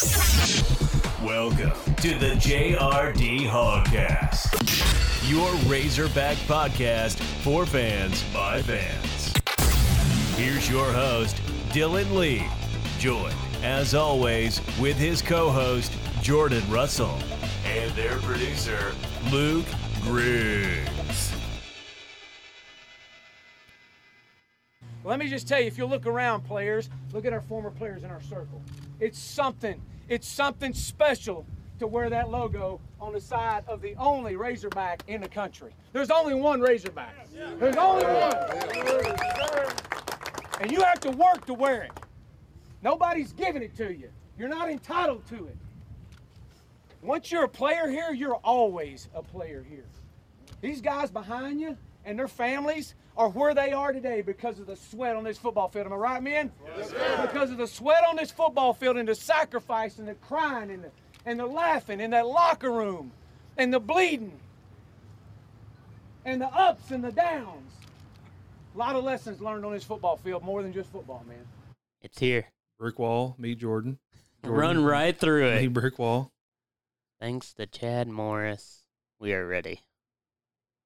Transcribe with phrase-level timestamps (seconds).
[0.00, 9.34] Welcome to the JRD Hogcast, your Razorback podcast for fans by fans.
[10.38, 11.36] Here's your host,
[11.74, 12.46] Dylan Lee,
[12.98, 15.92] joined, as always, with his co host,
[16.22, 17.18] Jordan Russell,
[17.66, 18.92] and their producer,
[19.30, 19.66] Luke
[20.00, 21.34] Griggs.
[25.04, 28.02] Let me just tell you, if you look around, players, look at our former players
[28.02, 28.62] in our circle.
[29.00, 29.80] It's something.
[30.08, 31.46] It's something special
[31.78, 35.72] to wear that logo on the side of the only Razorback in the country.
[35.92, 37.26] There's only one Razorback.
[37.58, 38.34] There's only one.
[40.60, 41.92] And you have to work to wear it.
[42.82, 44.10] Nobody's giving it to you.
[44.38, 45.56] You're not entitled to it.
[47.02, 49.86] Once you're a player here, you're always a player here.
[50.60, 51.78] These guys behind you
[52.10, 55.68] and their families are where they are today because of the sweat on this football
[55.68, 55.86] field.
[55.86, 56.50] Am I right, men?
[56.76, 56.90] Yes,
[57.22, 60.82] because of the sweat on this football field and the sacrifice and the crying and
[60.84, 60.90] the,
[61.24, 63.12] and the laughing in that locker room
[63.56, 64.40] and the bleeding
[66.24, 67.72] and the ups and the downs.
[68.74, 71.46] A lot of lessons learned on this football field, more than just football, man.
[72.02, 72.46] It's here.
[72.78, 73.98] Brick wall, meet Jordan.
[74.44, 75.72] Jordan Run right through meet it.
[75.72, 76.32] brick wall.
[77.20, 78.82] Thanks to Chad Morris,
[79.20, 79.82] we are ready.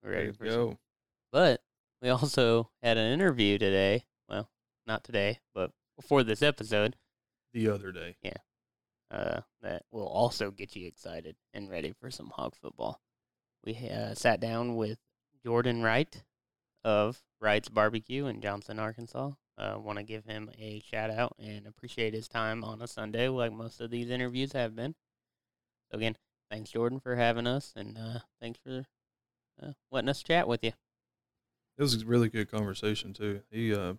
[0.03, 0.79] We're ready Ready for to some- go.
[1.35, 1.63] But
[2.01, 4.05] we also had an interview today.
[4.29, 4.49] Well,
[4.87, 6.95] not today, but before this episode,
[7.53, 8.15] The other day.
[9.11, 13.01] uh, that will also get you excited and ready for some hog football.
[13.65, 15.01] We uh, sat down with
[15.45, 16.23] Jordan Wright
[16.85, 19.33] of Wright's Barbecue in Johnson, Arkansas.
[19.59, 23.27] Uh, Want to give him a shout out and appreciate his time on a Sunday,
[23.29, 24.95] like most of these interviews have been.
[25.91, 26.15] So again,
[26.49, 28.85] thanks Jordan for having us, and uh, thanks for
[29.61, 30.71] uh, letting us chat with you.
[31.77, 33.43] It was a really good conversation too.
[33.51, 33.95] He uh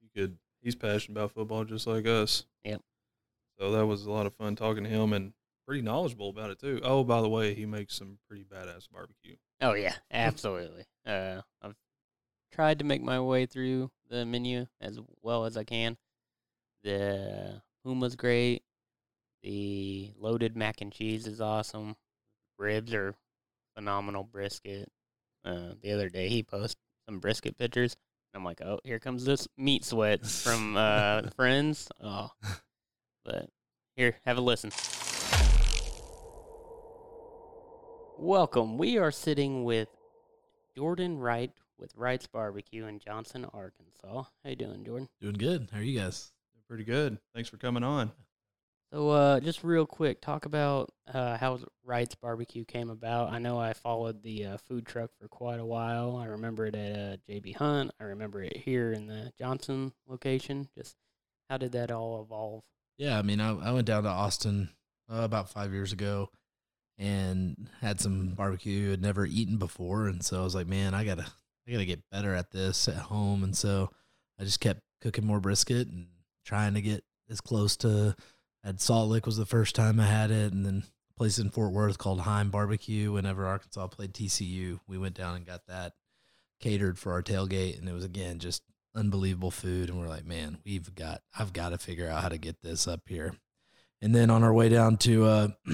[0.00, 2.44] you could he's passionate about football just like us.
[2.64, 2.82] Yep.
[3.58, 5.32] So that was a lot of fun talking to him and
[5.66, 6.80] pretty knowledgeable about it too.
[6.82, 9.36] Oh, by the way, he makes some pretty badass barbecue.
[9.60, 10.84] Oh yeah, absolutely.
[11.06, 11.76] uh, I've
[12.52, 15.96] tried to make my way through the menu as well as I can.
[16.82, 18.62] The Puma's great.
[19.42, 21.96] The loaded mac and cheese is awesome.
[22.58, 23.14] Ribs are
[23.74, 24.24] phenomenal.
[24.24, 24.90] Brisket.
[25.44, 26.76] Uh, the other day he posted
[27.10, 27.96] some brisket pictures.
[28.34, 31.88] I'm like, oh, here comes this meat sweat from uh, friends.
[32.00, 32.30] Oh,
[33.24, 33.48] but
[33.96, 34.70] here, have a listen.
[38.16, 38.78] Welcome.
[38.78, 39.88] We are sitting with
[40.76, 41.50] Jordan Wright
[41.80, 44.30] with Wright's Barbecue in Johnson, Arkansas.
[44.44, 45.08] How you doing, Jordan?
[45.20, 45.68] Doing good.
[45.72, 46.30] How are you guys?
[46.68, 47.18] Pretty good.
[47.34, 48.12] Thanks for coming on.
[48.92, 53.30] So, uh, just real quick, talk about uh, how Wright's Barbecue came about.
[53.30, 56.16] I know I followed the uh, food truck for quite a while.
[56.16, 57.92] I remember it at uh, JB Hunt.
[58.00, 60.68] I remember it here in the Johnson location.
[60.76, 60.96] Just
[61.48, 62.64] how did that all evolve?
[62.98, 64.70] Yeah, I mean, I, I went down to Austin
[65.08, 66.30] uh, about five years ago
[66.98, 71.04] and had some barbecue I'd never eaten before, and so I was like, man, I
[71.04, 71.26] gotta,
[71.68, 73.90] I gotta get better at this at home, and so
[74.38, 76.08] I just kept cooking more brisket and
[76.44, 78.16] trying to get as close to.
[78.64, 80.84] Had Salt Lick was the first time I had it, and then
[81.14, 83.12] a place in Fort Worth called Heim Barbecue.
[83.12, 85.94] Whenever Arkansas played TCU, we went down and got that
[86.60, 88.62] catered for our tailgate, and it was again just
[88.94, 89.88] unbelievable food.
[89.88, 92.86] And we're like, man, we've got, I've got to figure out how to get this
[92.86, 93.34] up here.
[94.02, 95.48] And then on our way down to, uh,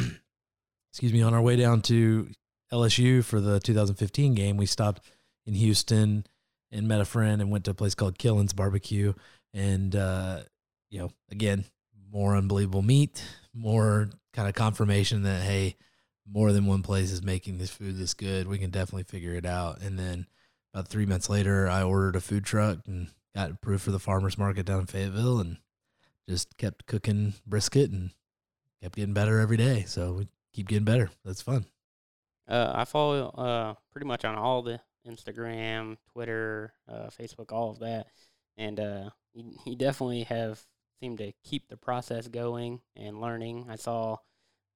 [0.93, 2.31] excuse me, on our way down to
[2.73, 5.03] LSU for the 2015 game, we stopped
[5.47, 6.27] in Houston
[6.73, 9.13] and met a friend and went to a place called Killen's Barbecue.
[9.55, 10.41] And, uh,
[10.91, 11.65] you know, again,
[12.13, 13.23] more unbelievable meat,
[13.55, 15.77] more kind of confirmation that, hey,
[16.31, 18.49] more than one place is making this food this good.
[18.49, 19.81] We can definitely figure it out.
[19.81, 20.27] And then
[20.75, 24.39] about three months later, I ordered a food truck and got approved for the farmers
[24.39, 25.59] market down in Fayetteville and
[26.29, 28.11] just kept cooking brisket and
[28.83, 29.85] kept getting better every day.
[29.87, 31.11] So we keep getting better.
[31.25, 31.67] That's fun.
[32.49, 37.81] Uh, I follow uh, pretty much on all the Instagram, Twitter, uh, Facebook, all of
[37.81, 38.07] that,
[38.57, 40.65] and uh, you, you definitely have
[41.01, 43.67] seemed to keep the process going and learning.
[43.69, 44.19] I saw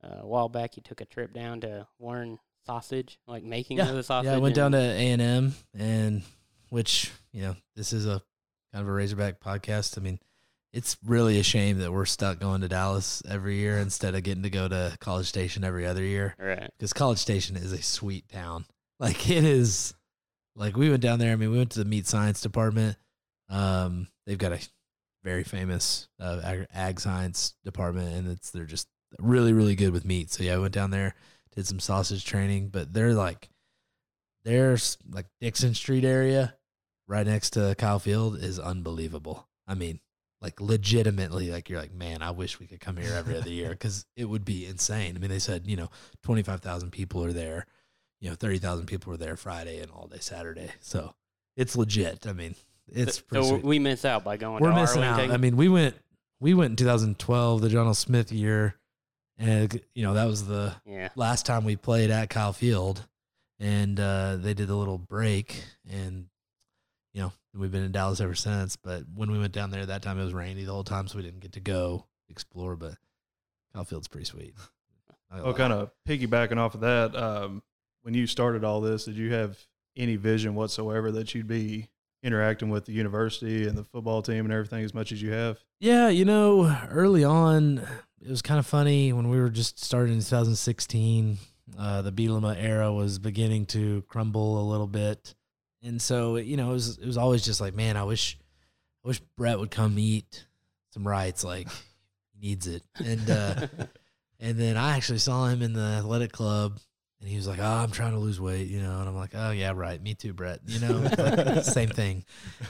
[0.03, 3.93] uh, a while back you took a trip down to learn sausage, like making Yeah.
[3.93, 4.29] the sausage.
[4.31, 6.23] Yeah, I went down to A and M, and
[6.69, 8.23] which you know this is a
[8.73, 9.99] kind of a Razorback podcast.
[9.99, 10.19] I mean,
[10.73, 14.43] it's really a shame that we're stuck going to Dallas every year instead of getting
[14.45, 16.35] to go to College Station every other year.
[16.39, 16.71] right.
[16.79, 18.65] because College Station is a sweet town.
[19.01, 19.95] Like it is.
[20.55, 21.33] Like we went down there.
[21.33, 22.99] I mean, we went to the meat science department.
[23.49, 24.59] Um, they've got a
[25.23, 28.89] very famous uh, ag, ag science department, and it's they're just
[29.19, 30.31] really really good with meat.
[30.31, 31.15] So yeah, I went down there,
[31.55, 33.51] did some sausage training, but they're like,
[34.45, 36.55] there's like Dixon Street area,
[37.07, 39.49] right next to Kyle Field, is unbelievable.
[39.67, 40.01] I mean,
[40.41, 43.69] like legitimately like you're like man i wish we could come here every other year
[43.71, 45.91] because it would be insane i mean they said you know
[46.23, 47.67] 25000 people are there
[48.21, 51.15] you know 30000 people were there friday and all day saturday so
[51.57, 52.55] it's legit i mean
[52.93, 53.65] it's so sweet.
[53.65, 54.63] we miss out by going.
[54.63, 55.95] we're to missing out i mean we went
[56.41, 57.95] we went in 2012 the john L.
[57.95, 58.77] smith year
[59.41, 63.07] and you know that was the yeah, last time we played at Kyle Field,
[63.59, 66.27] and uh, they did a little break, and
[67.15, 68.77] you know we've been in Dallas ever since.
[68.77, 71.17] But when we went down there that time, it was rainy the whole time, so
[71.17, 72.77] we didn't get to go explore.
[72.77, 72.97] But
[73.73, 74.55] Kyle Field's pretty sweet.
[75.33, 77.63] Well, kind of piggybacking off of that, um,
[78.03, 79.59] when you started all this, did you have
[79.97, 81.89] any vision whatsoever that you'd be
[82.23, 85.59] interacting with the university and the football team and everything as much as you have?
[85.79, 87.79] Yeah, you know, early on,
[88.21, 91.39] it was kind of funny when we were just starting in 2016.
[91.79, 95.35] Uh, the Bielema era was beginning to crumble a little bit,
[95.83, 98.37] and so you know, it was it was always just like, man, I wish,
[99.05, 100.47] I wish Brett would come eat
[100.91, 101.45] some Wright's.
[101.45, 101.69] Like
[102.33, 103.67] he needs it, and uh,
[104.41, 106.81] and then I actually saw him in the athletic club.
[107.21, 109.33] And he was like, "Oh, I'm trying to lose weight, you know." And I'm like,
[109.35, 110.03] "Oh yeah, right.
[110.03, 110.61] Me too, Brett.
[110.67, 112.25] You know, like, same thing."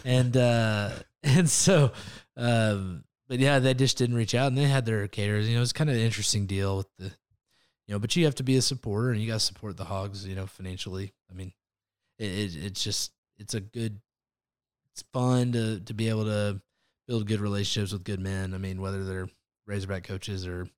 [0.05, 0.91] And uh,
[1.23, 1.93] and so,
[2.37, 5.49] um, but yeah, they just didn't reach out, and they had their caterers.
[5.49, 7.05] You know, it's kind of an interesting deal with the,
[7.87, 9.85] you know, but you have to be a supporter, and you got to support the
[9.85, 11.13] Hogs, you know, financially.
[11.31, 11.53] I mean,
[12.19, 14.01] it, it it's just it's a good,
[14.93, 16.61] it's fun to to be able to
[17.07, 18.53] build good relationships with good men.
[18.53, 19.29] I mean, whether they're
[19.67, 20.69] Razorback coaches or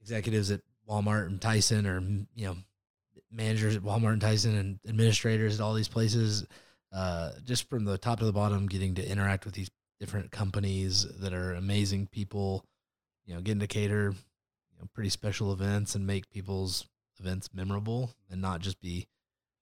[0.00, 2.00] executives at Walmart and Tyson, or
[2.34, 2.56] you know,
[3.30, 6.46] managers at Walmart and Tyson, and administrators at all these places.
[6.92, 11.06] Uh, just from the top to the bottom, getting to interact with these different companies
[11.20, 12.64] that are amazing people,
[13.26, 16.86] you know, getting to cater, you know, pretty special events and make people's
[17.18, 19.08] events memorable and not just be,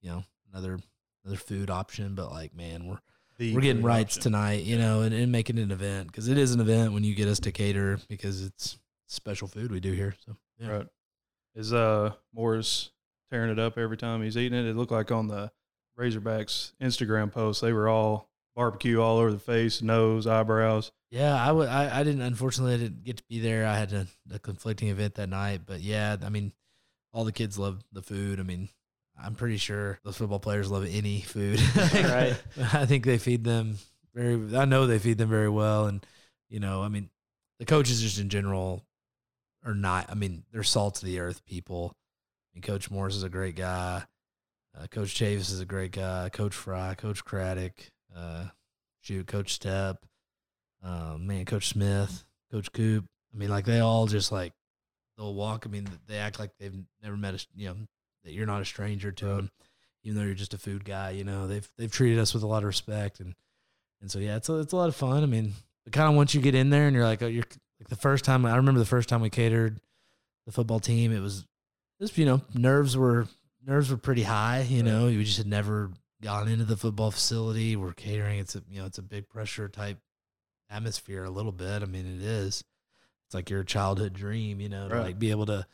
[0.02, 0.78] you know, another
[1.24, 2.98] another food option, but like, man, we're
[3.38, 4.32] The we're getting Wright's option.
[4.32, 7.14] tonight, you know, and, and making an event because it is an event when you
[7.14, 10.14] get us to cater because it's special food we do here.
[10.26, 10.68] So yeah.
[10.68, 10.86] Right.
[11.54, 12.90] Is uh Morris
[13.30, 14.66] tearing it up every time he's eating it?
[14.66, 15.50] It looked like on the
[15.98, 20.92] Razorbacks Instagram post they were all barbecue all over the face, nose, eyebrows.
[21.10, 21.68] Yeah, I would.
[21.68, 22.22] I, I didn't.
[22.22, 23.66] Unfortunately, I didn't get to be there.
[23.66, 25.62] I had a, a conflicting event that night.
[25.66, 26.52] But yeah, I mean,
[27.12, 28.40] all the kids love the food.
[28.40, 28.70] I mean,
[29.22, 31.60] I'm pretty sure those football players love any food.
[31.92, 32.34] Right.
[32.72, 33.76] I think they feed them
[34.14, 34.56] very.
[34.56, 36.04] I know they feed them very well, and
[36.48, 37.10] you know, I mean,
[37.58, 38.82] the coaches just in general
[39.64, 40.10] are not.
[40.10, 41.92] I mean, they're salt of the earth people.
[41.94, 44.04] I mean, Coach Morris is a great guy.
[44.76, 46.28] Uh, Coach Chavis is a great guy.
[46.30, 47.74] Coach Fry, Coach Craddock,
[48.16, 48.46] uh,
[49.02, 49.98] shoot, Coach Stepp,
[50.82, 53.04] uh, man, Coach Smith, Coach Coop.
[53.34, 54.52] I mean, like they all just like
[55.16, 55.64] they'll walk.
[55.66, 57.76] I mean, they act like they've never met a you know
[58.24, 59.36] that you're not a stranger to Right.
[59.36, 59.50] them,
[60.04, 61.10] even though you're just a food guy.
[61.10, 63.34] You know, they've they've treated us with a lot of respect and
[64.00, 65.22] and so yeah, it's a, it's a lot of fun.
[65.22, 65.52] I mean,
[65.92, 67.44] kind of once you get in there and you're like, oh, you're
[67.92, 68.46] the first time.
[68.46, 69.78] I remember the first time we catered
[70.46, 71.12] the football team.
[71.12, 71.44] It was
[72.00, 73.26] just you know nerves were
[73.66, 74.62] nerves were pretty high.
[74.62, 74.84] You Right.
[74.90, 75.90] know, we just had never
[76.22, 77.76] gone into the football facility.
[77.76, 78.38] We're catering.
[78.38, 79.98] It's a you know it's a big pressure type
[80.70, 81.82] atmosphere a little bit.
[81.82, 82.64] I mean, it is.
[83.26, 85.66] It's like your childhood dream, you know, to like be able to,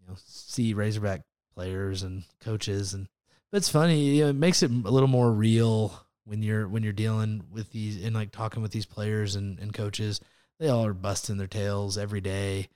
[0.00, 1.22] you know, see Razorback
[1.54, 3.08] players and coaches, and
[3.50, 4.00] but it's funny.
[4.16, 7.72] You know, it makes it a little more real when you're when you're dealing with
[7.72, 10.20] these and like talking with these players and, and coaches.
[10.58, 12.68] They all are busting their tails every day,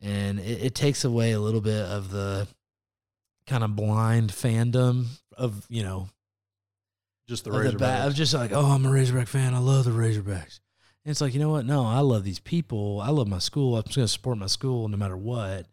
[0.00, 2.46] and it, it takes away a little bit of the
[3.46, 6.08] kind of blind fandom of you know
[7.28, 8.06] Just the of, the ba- Razorbacks.
[8.06, 9.54] of just like, oh, I'm a Razorback fan.
[9.54, 10.60] I love the Razorbacks.
[11.04, 11.64] And it's like, you know what?
[11.66, 13.00] No, I love these people.
[13.00, 13.76] I love my school.
[13.76, 15.66] I'm just going to support my school no matter what.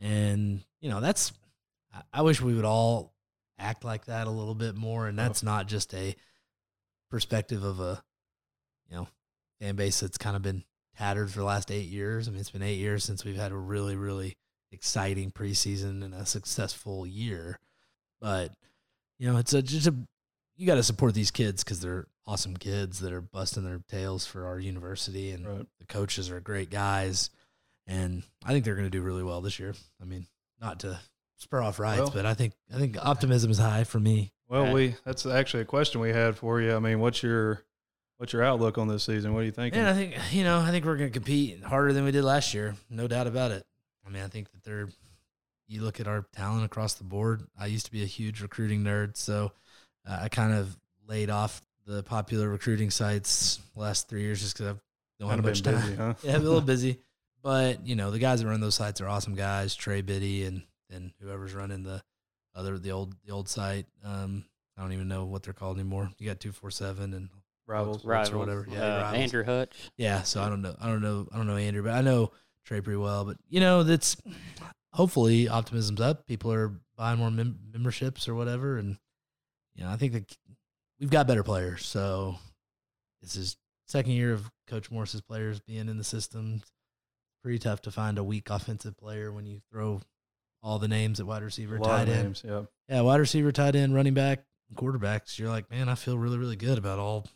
[0.00, 1.32] And, you know, that's,
[1.94, 3.12] I- I wish we would all
[3.60, 5.06] act like that a little bit more.
[5.06, 6.16] And that's not just a
[7.10, 8.02] perspective of a,
[8.90, 9.06] you know,
[9.60, 10.64] fan base that's kind of been
[10.96, 12.28] tattered for the last eight years.
[12.28, 14.36] I mean, it's been eight years since we've had a really, really
[14.70, 17.58] exciting preseason and a successful year.
[18.20, 18.52] But,
[19.18, 19.94] you know, it's a, just a,
[20.56, 24.26] you got to support these kids because they're awesome kids that are busting their tails
[24.26, 25.66] for our university, and Right.
[25.80, 27.30] the coaches are great guys,
[27.86, 29.74] and I think they're going to do really well this year.
[30.00, 30.26] I mean,
[30.60, 31.00] not to
[31.36, 34.32] spur off rights, Well- but I think I think optimism is high for me.
[34.48, 34.72] Well, Right.
[34.74, 36.76] we that's actually a question we had for you.
[36.76, 37.64] I mean, what's your
[38.22, 39.34] what's your outlook on this season?
[39.34, 39.74] What do you think?
[39.74, 42.22] And I think you know I think we're going to compete harder than we did
[42.22, 43.66] last year, no doubt about it.
[44.06, 44.88] I mean, I think that they're.
[45.66, 47.42] You look at our talent across the board.
[47.58, 49.52] I used to be a huge recruiting nerd, so
[50.06, 50.76] uh, I kind of
[51.08, 54.78] laid off the popular recruiting sites last three years just because I
[55.18, 55.74] don't have of much time.
[55.80, 56.14] busy, huh?
[56.22, 56.98] yeah, a little busy.
[57.42, 59.74] But you know, the guys that run those sites are awesome guys.
[59.74, 62.02] Trey Biddy and and whoever's running the
[62.54, 63.86] other the old the old site.
[64.04, 64.44] Um,
[64.78, 66.10] I don't even know what they're called anymore.
[66.18, 67.28] You got two four seven and
[67.66, 68.04] Rivals.
[68.04, 68.66] Rivals Rivals or whatever.
[68.70, 69.22] Yeah, uh, Rivals.
[69.22, 69.90] Andrew Hutch.
[69.96, 70.74] Yeah, so I don't know.
[70.80, 71.26] I don't know.
[71.32, 72.32] I don't know Andrew, but I know
[72.64, 73.24] Trey pretty well.
[73.24, 74.16] But you know, that's
[74.92, 76.26] hopefully optimism's up.
[76.26, 78.96] People are buying more mem- memberships or whatever, and
[79.74, 80.36] you know, I think that
[81.00, 81.84] we've got better players.
[81.86, 82.36] So
[83.22, 86.62] this is second year of Coach Morris's players being in the system.
[87.42, 90.00] Pretty tough to find a weak offensive player when you throw
[90.62, 92.22] all the names at wide receiver, A lot tight of end.
[92.24, 92.42] names.
[92.46, 92.62] Yeah.
[92.88, 94.44] Yeah, wide receiver, tight end, running back,
[94.76, 95.36] quarterbacks.
[95.40, 97.26] You're like, man, I feel really, really good about all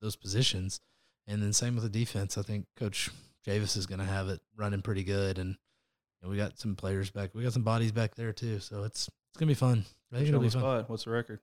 [0.00, 0.80] those positions.
[1.26, 2.38] And then same with the defense.
[2.38, 3.10] I think Coach
[3.46, 5.56] Chavis is going to have it running pretty good, and you
[6.22, 7.34] know, we got some players back.
[7.34, 8.60] We got some bodies back there too.
[8.60, 9.84] So it's it's gonna be fun.
[10.12, 10.62] I think Put it'll be fun.
[10.62, 10.90] spot.
[10.90, 11.40] What's the record?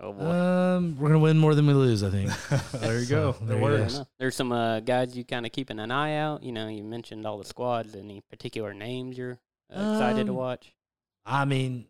[0.00, 0.24] Oh boy.
[0.24, 2.02] Um, we're gonna win more than we lose.
[2.02, 2.30] I think.
[2.80, 3.32] there you go.
[3.32, 3.94] So, That there you works.
[3.94, 4.08] enough.
[4.18, 6.42] There's some uh, guys you kind of keeping an eye out.
[6.42, 7.94] You know, you mentioned all the squads.
[7.94, 9.38] Any particular names you're
[9.74, 10.72] uh, excited to Um, watch?
[11.26, 11.86] I mean,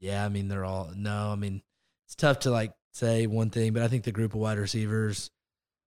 [0.00, 1.30] yeah, I mean they're all no.
[1.32, 1.62] I mean,
[2.06, 5.30] it's tough to like say one thing, but I think the group of wide receivers,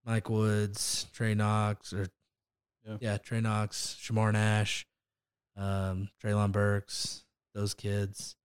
[0.05, 2.08] Mike Woods, Trey Knox, or
[2.86, 2.98] Yeah.
[3.01, 4.88] yeah, Trey Knox, Shamar Nash,
[5.55, 8.36] um, Treylon Burks, those kids.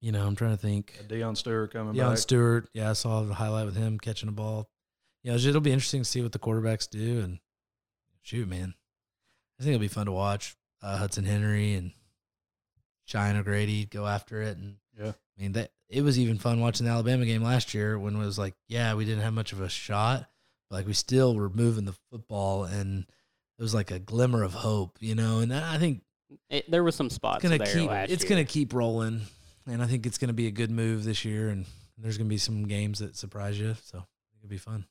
[0.00, 1.04] You know, I'm trying to think.
[1.08, 2.18] Deon Stewart coming Deon back.
[2.18, 4.68] Stewart, yeah, I saw the highlight with him catching a ball.
[5.22, 7.20] You know, it'll be interesting to see what the quarterbacks do.
[7.20, 7.40] And
[8.22, 8.74] shoot, man,
[9.58, 10.54] I think it'll be fun to watch.
[10.82, 11.92] Uh, Hudson Henry and
[13.04, 15.12] Cheyenne O'Grady go after it, and Yeah.
[15.36, 18.18] I mean that it was even fun watching the Alabama game last year when it
[18.18, 20.26] was like, yeah, we didn't have much of a shot,
[20.70, 23.04] but like we still were moving the football, and
[23.58, 25.40] it was like a glimmer of hope, you know.
[25.40, 26.02] And I think
[26.50, 28.30] It, there were some spots it's gonna there keep it's year.
[28.30, 29.22] gonna keep rolling,
[29.66, 31.50] and I think it's gonna be a good move this year.
[31.50, 31.66] And
[31.98, 34.04] there's gonna be some games that surprise you, so
[34.38, 34.86] it'll be fun.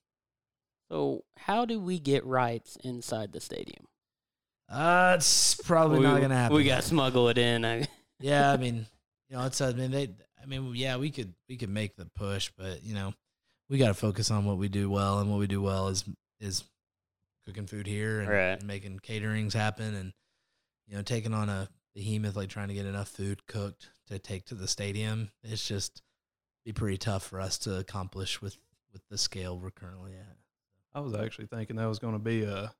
[0.91, 3.87] So, how do we get Wright's inside the stadium?
[4.69, 6.55] Uh, it's probably we, not gonna happen.
[6.55, 7.87] We got to smuggle it in.
[8.19, 8.85] Yeah, I mean,
[9.29, 10.09] you know, it's I mean they,
[10.45, 13.13] I mean, yeah, we could we could make the push, but you know,
[13.69, 16.03] we got to focus on what we do well, and what we do well is
[16.39, 16.63] is
[17.45, 18.59] cooking food here and, Right.
[18.59, 20.13] and making caterings happen, and
[20.87, 24.45] you know, taking on a behemoth like trying to get enough food cooked to take
[24.45, 25.31] to the stadium.
[25.43, 26.01] It's just
[26.63, 28.57] be pretty tough for us to accomplish with
[28.93, 30.37] with the scale we're currently at.
[30.93, 32.71] I was actually thinking that was going to be a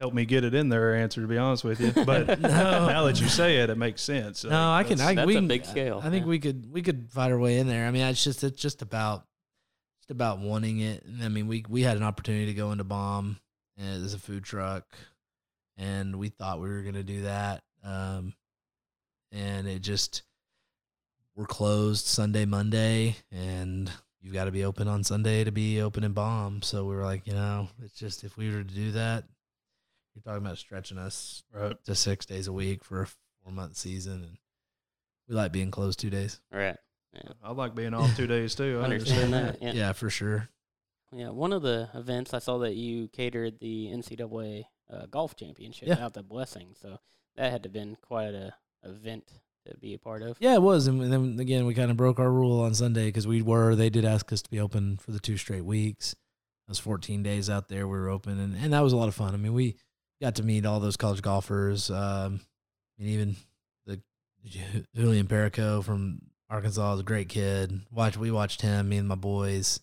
[0.00, 1.92] help me get it in there answer, to be honest with you.
[2.04, 2.48] But No.
[2.48, 4.44] now that you say it, it makes sense.
[4.44, 5.00] No, I can.
[5.00, 6.30] I, that's we a big scale, I think yeah.
[6.30, 7.86] we could we could fight our way in there.
[7.86, 9.24] I mean, it's just it's just about
[10.00, 11.04] just about wanting it.
[11.04, 13.38] And I mean, we we had an opportunity to go into bomb
[13.78, 14.84] as a food truck,
[15.76, 17.62] and we thought we were going to do that.
[17.84, 18.34] Um,
[19.32, 20.22] and it just
[21.36, 23.90] we're closed Sunday, Monday, and
[24.20, 26.62] you've got to be open on Sunday to be open in bomb.
[26.62, 29.24] So we were like, you know, it's just if we were to do that,
[30.24, 31.76] you're talking about stretching us right.
[31.84, 34.38] to six days a week for a four month season, and
[35.28, 36.40] we like being closed two days.
[36.52, 36.76] right.
[37.12, 37.32] Yeah.
[37.42, 38.78] I like being off two days too.
[38.80, 39.62] I Understand understand that.
[39.74, 39.92] Yeah, Yeah.
[39.92, 40.48] for sure.
[41.12, 41.30] Yeah.
[41.30, 46.04] One of the events I saw that you catered the NCAA uh, golf championship Yeah.
[46.04, 46.76] out the blessing.
[46.80, 46.98] So
[47.34, 49.24] that had to have been quite a event
[49.66, 50.36] to be a part of.
[50.38, 53.26] Yeah, it was, and then again, we kind of broke our rule on Sunday because
[53.26, 53.74] we were.
[53.74, 56.12] They did ask us to be open for the two straight weeks.
[56.12, 57.88] It was 14 days out there.
[57.88, 59.34] We were open, and, and that was a lot of fun.
[59.34, 59.74] I mean, we
[60.20, 62.40] got to meet all those college golfers, um,
[62.98, 63.36] and even
[63.86, 64.00] the
[64.94, 67.80] Julian Perico from Arkansas is a great kid.
[67.90, 68.88] Watch, we watched him.
[68.88, 69.80] Me and my boys.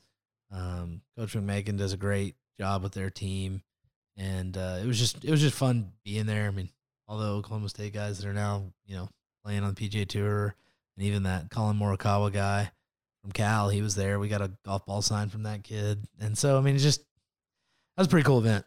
[0.52, 3.62] Um, Coach McMakin does a great job with their team,
[4.16, 6.48] and uh, it was just it was just fun being there.
[6.48, 6.70] I mean,
[7.08, 9.10] all the Oklahoma State guys that are now you know
[9.44, 10.56] playing on the PGA Tour,
[10.96, 12.72] and even that Collin Morikawa guy
[13.22, 14.20] from Cal, he was there.
[14.20, 17.02] We got a golf ball sign from that kid, and so I mean, it's just
[17.02, 18.66] that was a pretty cool event.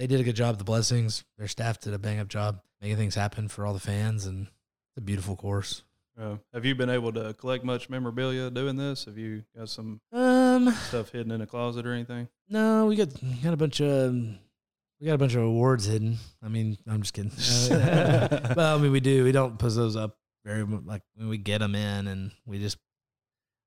[0.00, 0.56] They did a good job.
[0.56, 3.80] The blessings, their staff did a bang up job making things happen for all the
[3.80, 5.82] fans, and it's a beautiful course.
[6.18, 9.04] Uh, have you been able to collect much memorabilia doing this?
[9.04, 12.28] Have you got some Um, stuff hidden in a closet or anything?
[12.48, 13.08] no, we got
[13.42, 16.16] got a bunch of we got a bunch of awards hidden.
[16.42, 17.30] I mean, I'm just kidding.
[18.56, 19.22] Well, I mean, we do.
[19.22, 20.16] We don't put those up
[20.46, 20.84] very much.
[20.86, 22.78] like when we get them in, and we just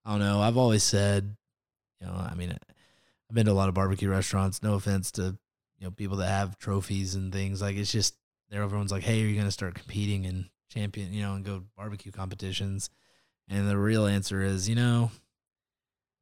[0.03, 0.41] I don't know.
[0.41, 1.35] I've always said,
[2.01, 2.49] you know, I mean,
[3.29, 4.63] I've been to a lot of barbecue restaurants.
[4.63, 5.37] No offense to
[5.83, 7.61] you know people that have trophies and things.
[7.61, 8.15] Like it's just
[8.49, 8.63] there.
[8.63, 11.63] Everyone's like, hey, are you going to start competing and champion, you know, and go
[11.75, 12.89] barbecue competitions?
[13.49, 15.11] And the real answer is, you know,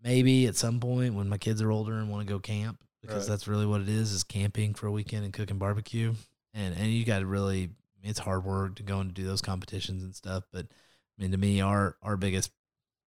[0.03, 3.27] maybe at some point when my kids are older and want to go camp, because
[3.27, 3.33] Right.
[3.33, 6.15] that's really what it is: is camping for a weekend and cooking barbecue.
[6.55, 7.69] And and you got to really,
[8.01, 10.43] it's hard work to go and do those competitions and stuff.
[10.51, 12.49] But I mean, to me, our our biggest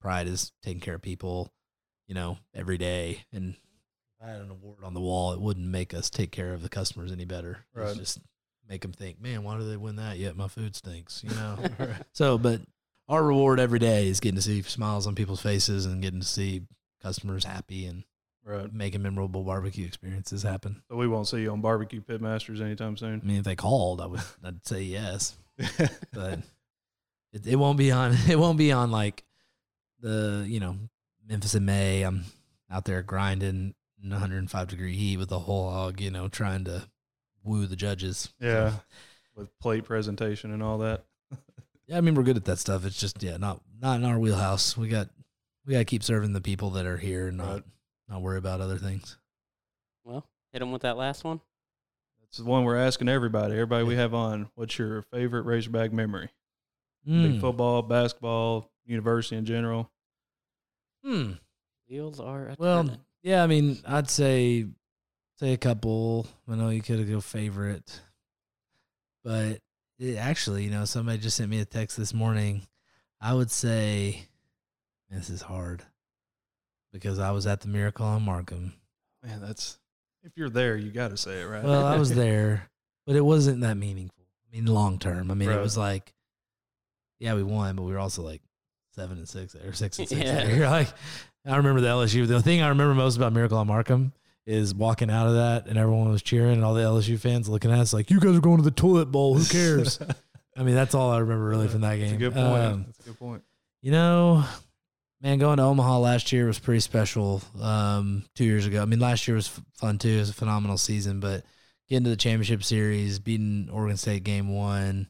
[0.01, 1.53] pride is taking care of people,
[2.07, 3.25] you know, every day.
[3.33, 3.57] And
[4.25, 6.69] I had an award on the wall, it wouldn't make us take care of the
[6.69, 7.59] customers any better.
[7.75, 7.89] Right.
[7.89, 8.21] It's just
[8.69, 10.19] make them think, man, why do they win that?
[10.19, 11.59] Yet my food stinks, you know.
[12.13, 12.63] so, but
[13.09, 16.27] our reward every day is getting to see smiles on people's faces and getting to
[16.27, 16.63] see
[17.03, 18.05] customers happy and
[18.47, 18.71] Right.
[18.75, 20.83] making memorable barbecue experiences happen.
[20.91, 23.23] So we won't see you on barbecue pitmasters anytime soon.
[23.25, 25.35] I mean, if they called, I would I'd say yes,
[26.13, 26.41] but
[27.33, 28.15] it, it won't be on.
[28.29, 29.25] It won't be on like
[30.01, 30.77] the you know
[31.27, 32.03] Memphis in May.
[32.03, 32.25] I'm
[32.71, 33.75] out there grinding
[34.05, 36.83] in 105 degree heat with a whole hog, you know, trying to
[37.43, 38.33] woo the judges.
[38.39, 38.75] yeah.
[39.35, 41.05] With plate presentation and all that.
[41.87, 42.87] Yeah, I mean we're good at that stuff.
[42.87, 44.75] It's just yeah, not not in our wheelhouse.
[44.75, 45.11] We got
[45.67, 47.63] we got to keep serving the people that are here and not Right.
[48.09, 49.19] not worry about other things.
[50.03, 51.43] Well, hit them with that last one.
[52.23, 53.53] That's the one we're asking everybody.
[53.53, 54.49] Everybody we have on.
[54.55, 56.31] What's your favorite Razorback memory?
[57.05, 57.41] Big Mm.
[57.43, 59.91] football, basketball, university in general.
[61.05, 61.33] Hmm.
[61.87, 63.01] Wheels are a Well, turning.
[63.25, 64.67] Yeah, I mean, I'd say
[65.39, 66.27] say a couple.
[66.49, 68.01] I know you could have go favorite,
[69.25, 69.59] but
[69.99, 72.67] it, actually, you know, somebody just sent me a text this morning.
[73.21, 74.27] I would say
[75.09, 75.83] this is hard
[76.93, 78.75] because I was at the Miracle on Markham.
[79.23, 79.79] Man, that's
[80.23, 81.65] if you're there, you got to say it, right?
[81.65, 82.69] Well, I was there,
[83.07, 84.27] but it wasn't that meaningful.
[84.53, 85.31] I mean, long term.
[85.31, 86.13] I mean, it was like,
[87.19, 88.43] yeah, we won, but we were also like
[88.95, 90.21] seven and six or six and six.
[90.25, 90.47] Yeah.
[90.47, 90.89] You're like,
[91.47, 92.27] I remember the LSU.
[92.27, 94.13] The thing I remember most about Miracle on Markham
[94.47, 97.71] is walking out of that and everyone was cheering and all the LSU fans looking
[97.71, 99.35] at us like, you guys are going to the toilet bowl.
[99.35, 99.99] Who cares?
[100.57, 102.15] I mean, that's all I remember really from that That's game.
[102.15, 102.63] a good point.
[102.65, 103.43] Um, That's a good point.
[103.83, 104.45] you know,
[105.21, 107.43] man, going to Omaha last year was pretty special.
[107.61, 110.11] Um, two years ago, I mean, last year was fun too.
[110.11, 111.45] It was a phenomenal season, but
[111.89, 115.09] getting to the championship series, beating Oregon State game one,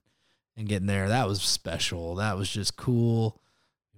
[0.57, 2.15] and getting there, that was special.
[2.17, 3.39] That was just cool.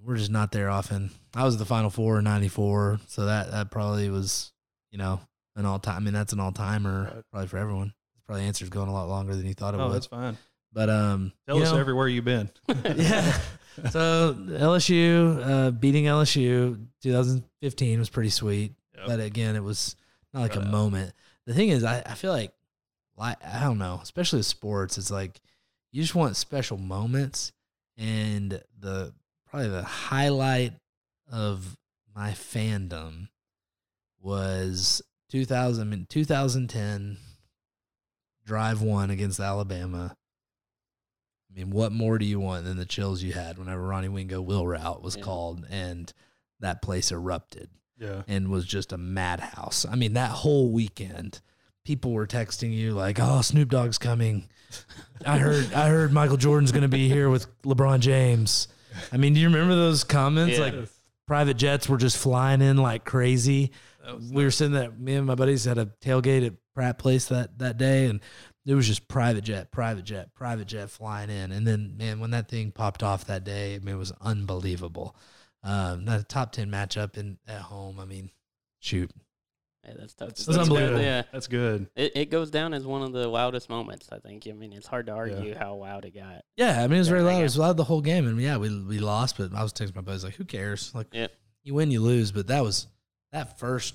[0.03, 1.11] We're just not there often.
[1.37, 4.53] I was the Final Four in '94, so that that probably was,
[4.91, 5.21] you know,
[5.55, 5.97] an all time.
[5.97, 7.25] I mean, that's an all timer Right.
[7.31, 7.93] probably for everyone.
[8.27, 9.95] Probably answer's going a lot longer than you thought it Oh, would.
[9.95, 10.37] that's fine.
[10.73, 12.51] But um, Tell us know- everywhere you've been.
[12.85, 13.39] yeah.
[13.91, 19.07] So LSU uh, beating LSU 2015 was pretty sweet, Yep.
[19.07, 19.97] but again, it was
[20.33, 20.69] not like a Right.
[20.71, 21.13] moment.
[21.47, 22.53] The thing is, I, I feel like,
[23.17, 25.41] like I don't know, especially with sports, it's like
[25.93, 27.53] you just want special moments,
[27.97, 29.13] and the
[29.49, 30.73] probably the highlight
[31.31, 31.77] of
[32.15, 33.29] my fandom
[34.21, 37.19] was 2000 in 2010
[38.45, 40.17] drive one against Alabama.
[41.51, 44.41] I mean, what more do you want than the chills you had whenever Ronnie Wingo
[44.41, 45.23] wheel route was Yeah.
[45.23, 46.13] called and
[46.61, 48.23] that place erupted yeah.
[48.29, 49.85] and was just a madhouse.
[49.85, 51.41] I mean, that whole weekend,
[51.85, 54.49] people were texting you like, "Oh, Snoop Dogg's coming."
[55.25, 58.69] I heard I heard Michael Jordan's going to be here with LeBron James.
[59.13, 60.59] I mean, do you remember those comments?
[60.59, 60.65] Yeah.
[60.65, 60.89] Like
[61.27, 63.73] private jets were just flying in like crazy.
[64.33, 64.91] We were sitting there.
[64.93, 68.21] Me and my buddies had a tailgate at Pratt Place that that day, and
[68.65, 71.53] it was just private jet, private jet, private jet flying in.
[71.53, 75.17] And then, man, when that thing popped off that day, I mean, it was unbelievable.
[75.63, 77.99] Um, that a top ten matchup in at home.
[77.99, 78.31] I mean,
[78.81, 79.11] shoot,
[79.87, 80.29] Yeah, that's tough.
[80.29, 80.99] That's, That's that's unbelievable.
[80.99, 81.05] good.
[81.05, 81.87] Yeah, That's good.
[81.95, 84.09] it, it goes down as one of the wildest moments.
[84.11, 84.47] I think.
[84.49, 85.59] I mean, it's hard to argue Yeah.
[85.59, 86.45] how loud it got.
[86.57, 86.83] yeah.
[86.83, 87.41] I mean, it was very loud.
[87.41, 89.37] It was loud the whole game, and yeah, we we lost.
[89.39, 90.93] But I was texting my buddies like, "Who cares?
[90.95, 91.33] Like, Yep.
[91.63, 92.89] you win, you lose." But that was
[93.33, 93.95] that first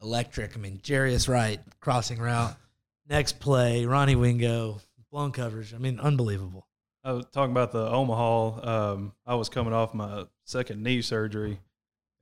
[0.00, 0.56] electric.
[0.56, 2.56] I mean, Jarius Wright crossing route,
[3.08, 5.74] next play, Ronnie Wingo blown coverage.
[5.74, 6.66] I mean, unbelievable.
[7.04, 8.92] I was talking about the Omaha.
[8.92, 11.58] Um, I was coming off my second knee surgery,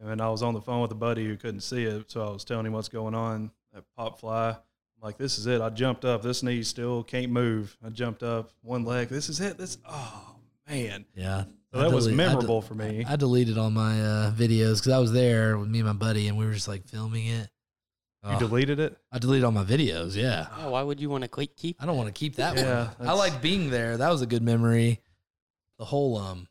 [0.01, 2.31] and I was on the phone with a buddy who couldn't see it, so I
[2.31, 3.51] was telling him what's going on.
[3.73, 4.57] That pop fly, I'm
[5.03, 5.61] like, this is it.
[5.61, 6.23] I jumped up.
[6.23, 7.77] This knee still can't move.
[7.85, 9.09] I jumped up one leg.
[9.09, 9.59] This is it.
[9.59, 9.79] This.
[9.89, 10.37] Oh
[10.69, 11.45] man, Yeah.
[11.73, 13.05] so I that was delete- I de- memorable for me.
[13.07, 16.29] I deleted all my uh, videos because I was there with me and my buddy,
[16.29, 17.49] and we were just like filming it.
[18.25, 18.97] you Oh, deleted it.
[19.13, 20.15] I deleted all my videos.
[20.17, 21.83] Yeah, Yeah, why would you want to keep?
[21.83, 23.09] I don't want to keep that Yeah, one.
[23.09, 23.97] I like being there.
[23.97, 25.01] That was a good memory.
[25.79, 26.47] The whole um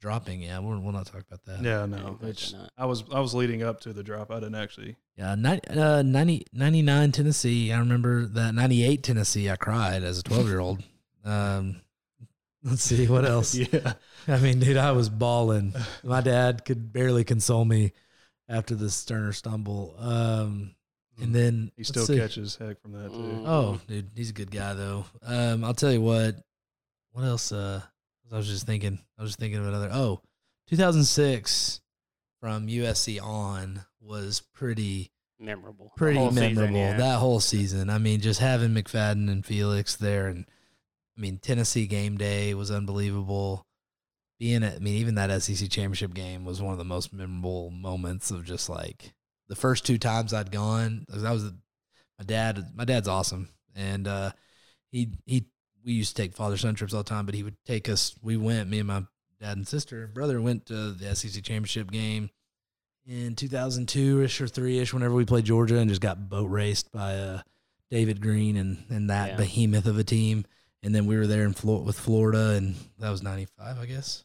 [0.00, 0.40] dropping.
[0.42, 1.62] Yeah, we'll, we'll not talk about that.
[1.62, 1.96] Yeah, Yeah, no.
[1.96, 2.70] definitely It's, not.
[2.78, 4.30] I was I was leading up to the drop.
[4.30, 4.96] I didn't actually.
[5.16, 7.72] Yeah, 90, uh, 90, 99 Tennessee.
[7.72, 9.50] I remember that 98 Tennessee.
[9.50, 10.82] I cried as a 12 year old.
[11.24, 11.82] Um,
[12.64, 13.54] let's see what else.
[13.54, 13.92] Yeah.
[14.26, 15.74] I mean, dude, I was bawling.
[16.02, 17.92] My dad could barely console me
[18.48, 19.94] after the Stoerner stumble.
[19.98, 20.74] Um,
[21.20, 22.16] and then He still see.
[22.18, 23.18] catches heck from that too.
[23.18, 23.44] Mm.
[23.46, 25.04] Oh, dude, he's a good guy though.
[25.22, 26.36] Um, I'll tell you what.
[27.12, 27.52] What else?
[27.52, 27.82] Uh,
[28.32, 28.98] I was just thinking.
[29.18, 29.90] I was just thinking of another.
[29.92, 30.20] Oh,
[30.68, 31.80] 2006
[32.40, 35.90] from USC on was pretty Memorable.
[35.96, 36.78] Pretty whole season, memorable.
[36.78, 36.96] yeah.
[36.98, 37.88] That whole season.
[37.88, 40.44] I mean, just having McFadden and Felix there, and
[41.16, 43.66] I mean Tennessee game day was unbelievable.
[44.38, 47.70] Being at, I mean, even that SEC championship game was one of the most memorable
[47.70, 49.14] moments of just like
[49.48, 51.06] the first two times I'd gone.
[51.08, 51.44] That was
[52.18, 52.62] my dad.
[52.74, 54.32] My dad's awesome, and uh,
[54.90, 55.46] he he
[55.84, 58.14] we used to take father son trips all the time, but he would take us.
[58.22, 59.04] We went, me and my
[59.40, 62.30] dad and sister and brother went to the SEC championship game
[63.06, 66.92] in 2002 ish or three ish, whenever we played Georgia and just got boat raced
[66.92, 67.42] by uh,
[67.90, 69.36] David Greene and, and that Yeah.
[69.36, 70.44] behemoth of a team.
[70.82, 74.24] And then we were there in Flo- with Florida, and that was 95, I guess,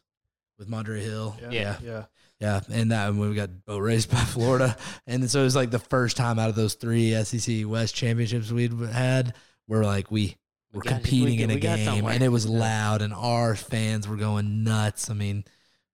[0.58, 1.36] with Madre Hill.
[1.42, 1.50] Yeah.
[1.50, 1.76] Yeah.
[1.82, 2.04] Yeah.
[2.38, 5.70] Yeah, and that when we got boat raced by Florida, and so it was like
[5.70, 9.32] the first time out of those three SEC West championships we'd had,
[9.66, 10.36] where like we We
[10.76, 14.16] were got- competing we- in a game, and it was loud, and our fans were
[14.16, 15.10] going nuts.
[15.10, 15.44] I mean,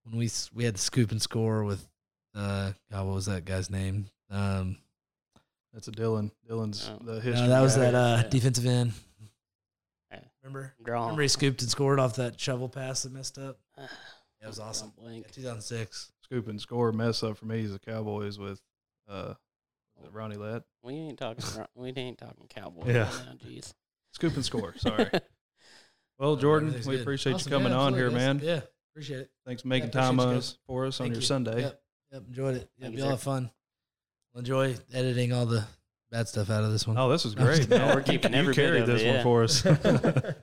[0.05, 1.87] when we we had the scoop and score with,
[2.35, 4.07] uh, God, what was that guy's name?
[4.31, 4.79] Um,
[5.73, 6.31] That's a Dylan.
[6.49, 6.99] Dylan's Oh.
[7.03, 7.49] the no, history.
[7.49, 7.91] that was guy.
[7.91, 8.29] that uh, Yeah.
[8.29, 8.93] defensive end.
[10.43, 10.75] Remember?
[10.83, 11.03] Draw.
[11.03, 13.59] Remember he scooped and scored off that shovel pass that messed up.
[14.41, 14.93] That was awesome.
[14.99, 15.25] Blank.
[15.29, 16.11] Yeah, 2006.
[16.25, 18.61] scoop and score mess up for me is the Cowboys with
[19.09, 19.35] uh
[20.11, 20.65] Ronnie Lett.
[20.83, 21.45] We ain't talking.
[21.77, 23.09] We ain't talking Cowboys Yeah.
[23.47, 23.73] Jeez.
[24.13, 24.75] Scoop and score.
[24.79, 25.11] Sorry.
[26.19, 27.01] Well, Jordan, we good.
[27.01, 27.51] appreciate Awesome.
[27.51, 28.41] you coming Yeah, on here, absolutely, man.
[28.45, 28.61] Yeah,
[28.93, 29.31] appreciate it.
[29.45, 31.21] Thanks for making appreciate time you uh, for us on your you.
[31.23, 31.63] Sunday.
[31.63, 32.59] Yep, yep, enjoyed it.
[32.59, 33.11] Yep, Thank you, y'all sir.
[33.13, 33.51] have fun.
[34.33, 35.65] We'll enjoy editing all the
[36.13, 36.97] bad stuff out of this one.
[36.97, 37.81] Oh, this was great, just man.
[37.81, 37.95] kidding.
[37.97, 39.23] We're keeping you every bit carried this it, one yeah.
[39.25, 39.65] for us.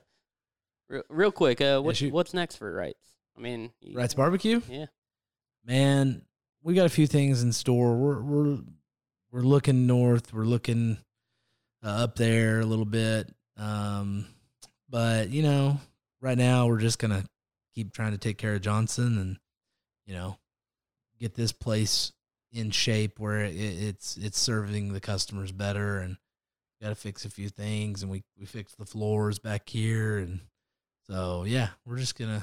[0.90, 1.60] Real, real quick.
[1.62, 2.12] Uh, what, shoot.
[2.12, 2.98] what's next for Wright's?
[3.38, 4.86] I mean, you- Wright's Barbecue, Yeah.
[5.64, 6.22] man.
[6.62, 7.96] We got a few things in store.
[7.96, 8.58] We're we're
[9.32, 10.34] we're looking north.
[10.34, 10.98] We're looking
[11.82, 13.32] uh, up there a little bit.
[13.60, 14.26] Um,
[14.88, 15.78] but you know,
[16.20, 17.24] right now we're just gonna
[17.74, 19.36] keep trying to take care of Johnson and
[20.06, 20.36] you know
[21.18, 22.12] get this place
[22.52, 26.16] in shape where it, it's it's serving the customers better and
[26.82, 30.40] got to fix a few things and we we fixed the floors back here and
[31.06, 32.42] so yeah we're just gonna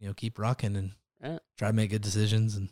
[0.00, 1.40] you know keep rocking and Right.
[1.58, 2.68] try to make good decisions and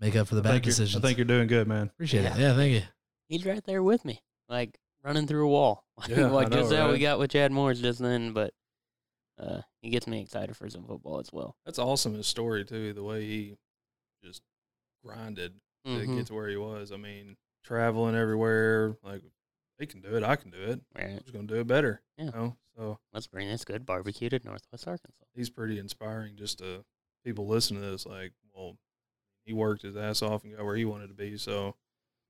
[0.00, 0.96] make up for the I bad decisions.
[0.96, 1.88] I think you're doing good, man.
[1.88, 2.32] appreciate it.
[2.36, 2.38] Yeah.
[2.38, 2.82] Yeah, thank you.
[3.28, 5.84] He's right there with me, like running through a wall.
[6.08, 8.52] Yeah, like know, just how we got with Chad Morris just then, but
[9.38, 11.56] uh, he gets me excited for some football as well.
[11.64, 12.14] That's awesome.
[12.14, 12.92] His story too.
[12.92, 13.56] The way he
[14.22, 14.42] just
[15.04, 16.16] grinded to Mhm.
[16.16, 16.92] get to where he was.
[16.92, 18.96] I mean, traveling everywhere.
[19.02, 19.22] Like
[19.78, 20.22] he can do it.
[20.22, 20.80] I can do it.
[20.94, 21.10] Right.
[21.12, 22.02] I'm just gonna do it better.
[22.18, 22.24] Yeah.
[22.26, 22.56] You know?
[22.76, 25.24] So Let's bring this good barbecue to Northwest Arkansas.
[25.34, 26.36] he's pretty inspiring.
[26.36, 26.84] Just to
[27.24, 28.04] people listen to this.
[28.04, 28.76] Like, well,
[29.46, 31.38] he worked his ass off and got where he wanted to be.
[31.38, 31.74] So,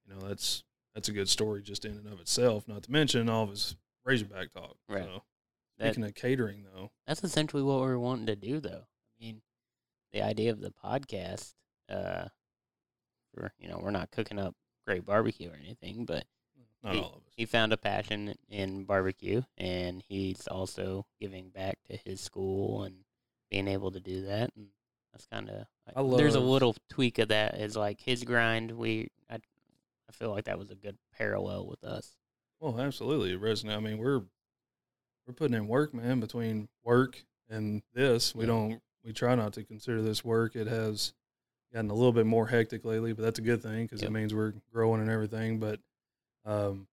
[0.06, 0.62] you know, that's
[0.96, 2.66] that's a good story just in and of itself.
[2.66, 4.76] Not to mention all of his Razorback talk.
[4.88, 5.04] Right.
[5.04, 5.24] So,
[5.78, 8.86] That, speaking of catering, though, that's essentially what we're wanting to do, though.
[8.86, 9.42] I mean,
[10.14, 11.52] the idea of the podcast,
[11.90, 12.28] uh,
[13.34, 14.54] for you know, we're not cooking up
[14.86, 16.24] great barbecue or anything, but
[16.82, 17.34] not he, all of us.
[17.36, 22.94] he found a passion in barbecue, and he's also giving back to his school and
[23.50, 24.50] being able to do that.
[24.56, 24.68] And
[25.12, 28.72] that's kind of I there's a little tweak of that is like his grind.
[28.72, 29.40] We I,
[30.08, 32.16] I feel like that was a good parallel with us.
[32.60, 33.76] Well, absolutely, it resonates.
[33.76, 34.22] I mean, we're
[35.26, 36.20] we're putting in work, man.
[36.20, 38.46] Between work and this, we Yeah.
[38.48, 40.54] don't we try not to consider this work.
[40.56, 41.12] It has
[41.72, 44.10] gotten a little bit more hectic lately, but that's a good thing because Yep.
[44.10, 45.58] it means we're growing and everything.
[45.58, 45.80] But
[46.44, 46.86] um,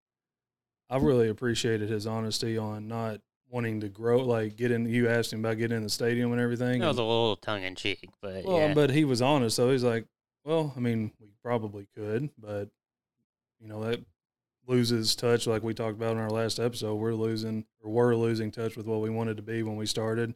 [0.90, 4.20] I really appreciated his honesty on not wanting to grow.
[4.20, 4.86] Like, get in.
[4.88, 6.82] You asked him about getting in the stadium and everything.
[6.82, 9.56] That was and- a little tongue in cheek, but well, yeah, but he was honest.
[9.56, 10.06] So he's like,
[10.44, 12.70] well, I mean, we probably could, but
[13.64, 14.02] you know that
[14.68, 16.96] loses touch, like we talked about in our last episode.
[16.96, 20.36] We're losing, or we're losing touch with what we wanted to be when we started,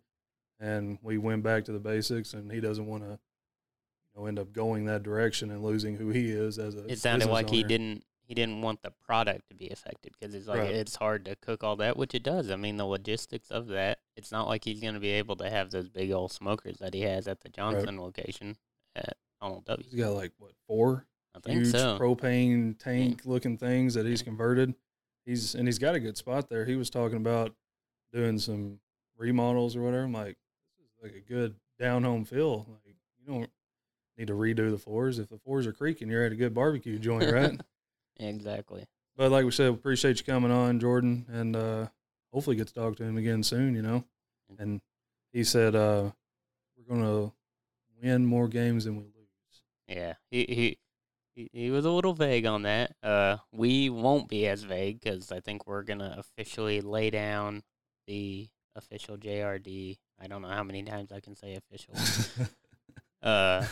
[0.60, 2.34] and we went back to the basics.
[2.34, 6.10] And he doesn't want to, you know, end up going that direction and losing who
[6.10, 6.86] he is as a.
[6.92, 10.48] it sounded like he didn't he didn't want the product to be affected because it's
[10.48, 10.74] like Right.
[10.76, 12.52] it's hard to cook all that, which it does.
[12.52, 14.00] I mean, the logistics of that.
[14.18, 16.94] It's not like he's going to be able to have those big old smokers that
[16.94, 18.58] he has at the Johnson location
[18.96, 19.88] at Donald W.
[19.90, 21.07] He's got like what four
[21.38, 21.98] I think huge so.
[22.00, 24.74] propane tank looking things that he's converted.
[25.26, 26.66] He's and he's got a good spot there.
[26.66, 27.54] He was talking about
[28.14, 28.80] doing some
[29.18, 30.04] remodels or whatever.
[30.04, 30.38] I'm like,
[30.78, 32.66] this is like a good down home feel.
[32.70, 33.50] Like you don't
[34.18, 35.20] need to redo the floors.
[35.20, 37.60] If the floors are creaking, you're at a good barbecue joint, right?
[38.18, 38.86] exactly.
[39.16, 41.88] but like we said, we appreciate you coming on, Jordan, and uh
[42.34, 44.04] hopefully get to talk to him again soon, you know.
[44.60, 44.82] And
[45.34, 46.12] he said, uh,
[46.78, 47.32] we're gonna
[48.02, 49.62] win more games than we lose.
[49.88, 50.78] Yeah, he he
[51.38, 52.96] he, he was a little vague on that.
[53.04, 57.64] Uh, we won't be as vague because I think we're gonna officially lay down
[58.08, 59.98] the official JRD.
[60.20, 61.94] I don't know how many times I can say official.
[63.22, 63.66] uh,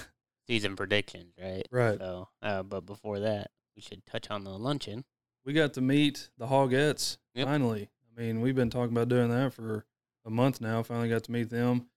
[0.47, 1.67] season predictions, right?
[1.71, 1.97] Right.
[1.97, 5.03] So, uh, but before that, we should touch on the luncheon.
[5.43, 7.47] we got to meet the Hogettes Yep.
[7.47, 7.89] finally.
[8.15, 9.85] I mean, we've been talking about doing that for
[10.23, 10.83] a month now.
[10.83, 11.87] Finally got to meet them.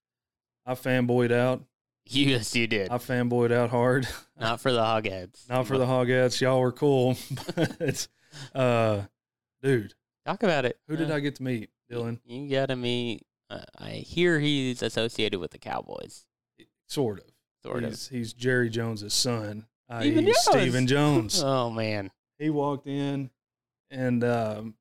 [0.66, 1.62] I fanboyed out.
[2.08, 2.90] Yes, you did.
[2.90, 4.06] I fanboyed out hard.
[4.40, 5.48] Not for the Hogettes.
[5.48, 6.40] Not for the Hogettes.
[6.40, 7.16] Y'all were cool,
[7.56, 8.08] but
[8.54, 9.02] uh,
[9.62, 9.94] dude,
[10.26, 10.78] Talk about it.
[10.88, 11.70] who did Uh, I get to meet?
[11.90, 13.22] Dylan, You gotta meet.
[13.50, 16.26] Uh, I hear he's associated with the Cowboys,
[16.86, 17.24] sort of.
[17.62, 17.90] sort of.
[17.90, 19.66] he's, he's Jerry Jones's son.
[20.00, 20.24] Stephen.
[20.26, 20.38] Jones.
[20.44, 21.42] Stephen Jones.
[21.44, 22.10] Oh man.
[22.38, 23.30] he walked in
[23.90, 24.74] and um,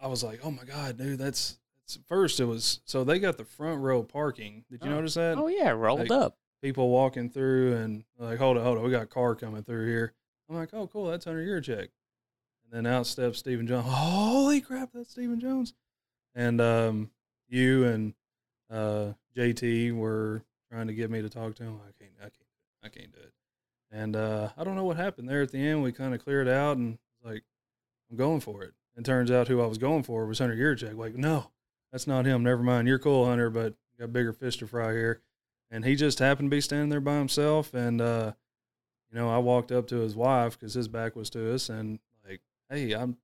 [0.00, 1.58] I was like, "Oh my god, dude, that's
[2.08, 4.64] first it was so they got the front row parking.
[4.70, 4.94] Did you Oh.
[4.96, 5.38] notice that?
[5.38, 6.38] Oh yeah, rolled Like, up.
[6.62, 9.86] People walking through and like, "Hold on, hold on, we got a car coming through
[9.86, 10.14] here."
[10.48, 11.90] I'm like, "Oh, cool, that's under your check."
[12.64, 13.86] And then out steps Stephen Jones.
[13.88, 15.74] Holy crap, that's Stephen Jones.
[16.34, 17.10] And um,
[17.48, 18.14] you and
[18.70, 21.78] uh, JT were trying to get me to talk to him.
[21.86, 22.32] I can't, I can't,
[22.82, 23.32] I can't do it.
[23.92, 25.82] And uh, I don't know what happened there at the end.
[25.82, 27.44] We kind of cleared out and like,
[28.10, 28.72] I'm going for it.
[28.96, 30.96] And turns out who I was going for was Hunter Yurchek.
[30.96, 31.50] Like, no,
[31.96, 32.42] that's not him.
[32.42, 32.86] Never mind.
[32.86, 35.22] You're cool, Hunter, but you got bigger fish to fry here.
[35.70, 37.72] And he just happened to be standing there by himself.
[37.72, 38.32] And, uh,
[39.10, 41.98] you know, I walked up to his wife because his back was to us and
[42.28, 43.16] like, hey, I'm,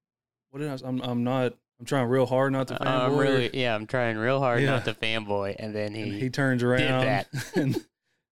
[0.48, 2.86] what did I, I'm, I'm not, I'm trying real hard not to fanboy.
[2.86, 4.70] Uh, I'm really, yeah, I'm trying real hard Yeah.
[4.70, 7.76] not to fanboy, and then he, and he turns around and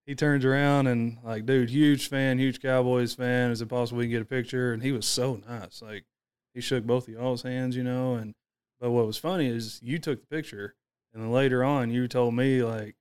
[0.06, 4.04] he turns around and like dude huge fan huge cowboys fan is it possible we
[4.04, 6.04] can get a picture and he was so nice like
[6.54, 8.34] he shook both of y'all's hands you know and
[8.80, 10.74] but what was funny is you took the picture
[11.12, 12.96] and then later on you told me like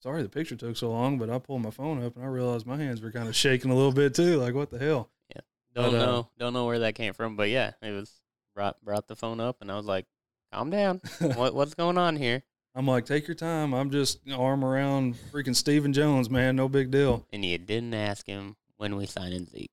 [0.00, 2.66] sorry the picture took so long but i pulled my phone up and i realized
[2.66, 5.10] my hands were kind of shaking a little bit too like what the hell?
[5.34, 5.42] Yeah,
[5.74, 8.12] don't but, uh, know, don't know where that came from, but yeah, it was
[8.54, 10.06] brought brought the phone up, and I was like,
[10.52, 12.42] calm down, what what's going on here?
[12.74, 13.72] i'm like take your time.
[13.74, 16.54] I'm just arm around freaking Stephen jones man.
[16.56, 17.26] No big deal.
[17.32, 19.70] And you didn't ask him when we signed in Zeke.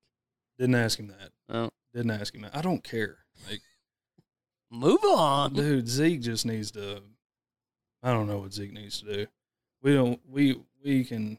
[0.58, 1.30] didn't ask him that.
[1.48, 2.56] Oh, didn't ask him that.
[2.56, 3.18] I don't care.
[3.48, 3.60] Like
[4.70, 5.54] move on.
[5.54, 7.02] Dude, Zeke just needs to.
[8.02, 9.26] I don't know what Zeke needs to do.
[9.82, 10.20] We don't.
[10.28, 11.38] We we can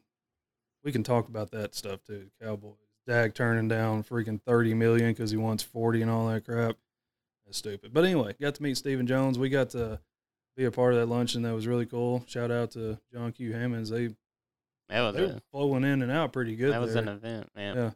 [0.84, 2.30] we can talk about that stuff too.
[2.42, 6.78] Cowboys, Dak turning down freaking thirty million because he wants forty and all that crap.
[7.46, 7.94] That's stupid.
[7.94, 9.40] But anyway, got to meet Stephen Jones.
[9.40, 10.00] We got to
[10.56, 11.44] be a part of that luncheon.
[11.44, 12.24] That was really cool.
[12.28, 13.54] Shout out to John Q.
[13.54, 13.90] Hammons.
[13.90, 14.08] They
[14.90, 16.74] That was they were a, flowing in and out pretty good.
[16.74, 17.04] that was there.
[17.04, 17.76] an event, man.
[17.76, 17.92] Yeah.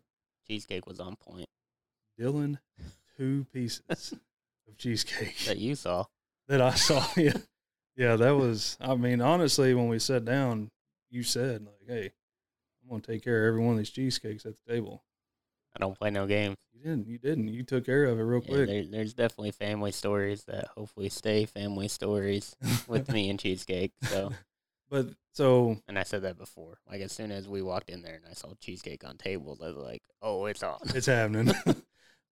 [0.47, 1.47] Cheesecake was on point
[2.19, 2.59] Dylan,
[3.17, 4.13] two pieces
[4.71, 5.37] of cheesecake.
[5.45, 6.05] that you saw.
[6.47, 7.05] that I saw.
[7.17, 7.37] Yeah,
[7.95, 8.77] yeah, that was.
[8.81, 10.69] I mean, honestly, when we sat down,
[11.09, 12.11] you said like, "Hey,
[12.83, 15.03] I'm gonna take care of every one of these cheesecakes at the table."
[15.75, 16.57] I don't play no games.
[16.73, 17.07] You didn't.
[17.07, 17.47] You didn't.
[17.47, 18.67] You took care of it real Yeah, quick.
[18.67, 22.55] there, there's definitely family stories that hopefully stay family stories
[22.87, 23.91] with me and cheesecake.
[24.03, 24.31] So,
[24.89, 26.79] but so and I said that before.
[26.89, 29.67] Like as soon as we walked in there and I saw cheesecake on tables, I
[29.67, 31.53] was like, "Oh, it's on." it's happening.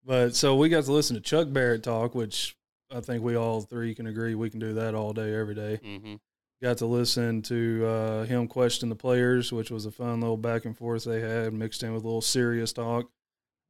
[0.05, 2.55] But so we got to listen to Chuck Barrett talk, which
[2.91, 5.79] I think we all three can agree we can do that all day, every day.
[5.83, 6.15] hmm
[6.61, 10.65] got to listen to uh, him question the players, which was a fun little back
[10.65, 13.09] and forth they had, mixed in with a little serious talk.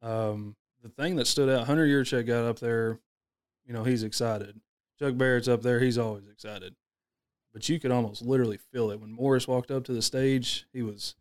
[0.02, 3.00] Um, the thing that stood out, Hunter Yurchek got up there,
[3.66, 4.60] you know, he's excited.
[4.98, 6.76] Chuck Barrett's up there, he's always excited.
[7.54, 9.00] But you could almost literally feel it.
[9.00, 11.16] When Morris walked up to the stage, he was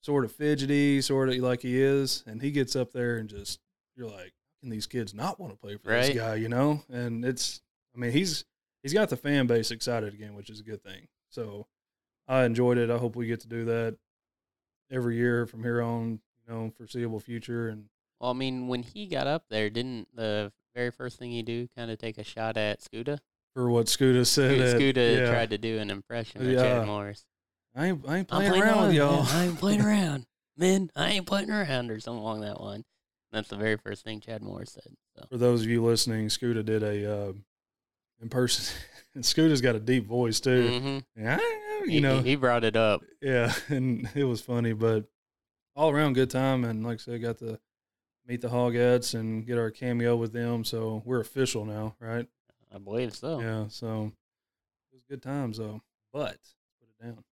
[0.00, 3.60] sort of fidgety, sort of like he is, and he gets up there and just,
[3.98, 6.06] you're like, how can these kids not want to play for Right.
[6.06, 6.82] this guy, you know?
[6.90, 7.60] And it's,
[7.94, 8.44] I mean, he's,
[8.82, 11.08] he's got the fan base excited again, which is a good thing.
[11.30, 11.66] So
[12.28, 12.90] I enjoyed it.
[12.90, 13.96] I hope we get to do that
[14.90, 17.68] every year from here on, you know, foreseeable future.
[17.68, 17.86] And
[18.20, 21.68] Well, I mean, when he got up there, didn't the very first thing he do
[21.76, 23.18] kind of take a shot at Scuda?
[23.54, 26.62] for what Scuda said, Scuda yeah, tried to do an impression of Yeah.
[26.62, 27.24] Chad Morris.
[27.74, 29.24] I ain't, I ain't I'm playing, around with y'all.
[29.24, 29.34] man.
[29.34, 30.90] I ain't playing around, man.
[30.94, 32.84] I ain't playing around, or something along that line.
[33.32, 34.94] That's the very first thing Chad Morris said.
[35.16, 37.32] So For those of you listening, Scuda did a uh,
[38.22, 38.74] in person.
[39.14, 40.68] and Scuda's got a deep voice too.
[40.70, 41.04] Mhm.
[41.16, 41.38] Yeah,
[41.84, 43.02] He- you know, he, brought it up.
[43.20, 45.04] yeah, and it was funny, but
[45.76, 46.64] all around good time.
[46.64, 47.58] And like I said, got to
[48.26, 50.64] meet the Hogettes and get our cameo with them.
[50.64, 52.26] So we're official now, right?
[52.74, 53.40] I believe so.
[53.40, 53.66] Yeah.
[53.68, 54.12] So
[54.90, 55.80] it was good times though.
[56.12, 57.24] But let's put it down.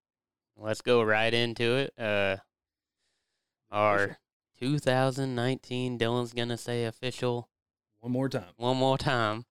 [0.55, 1.93] Let's go right into it.
[1.99, 2.37] Uh,
[3.71, 4.17] our
[4.59, 7.49] 2019, Dylan's gonna say official
[7.99, 8.53] One more time.
[8.57, 9.45] one more time.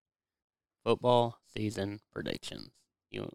[0.85, 2.71] Football season predictions.
[3.11, 3.31] You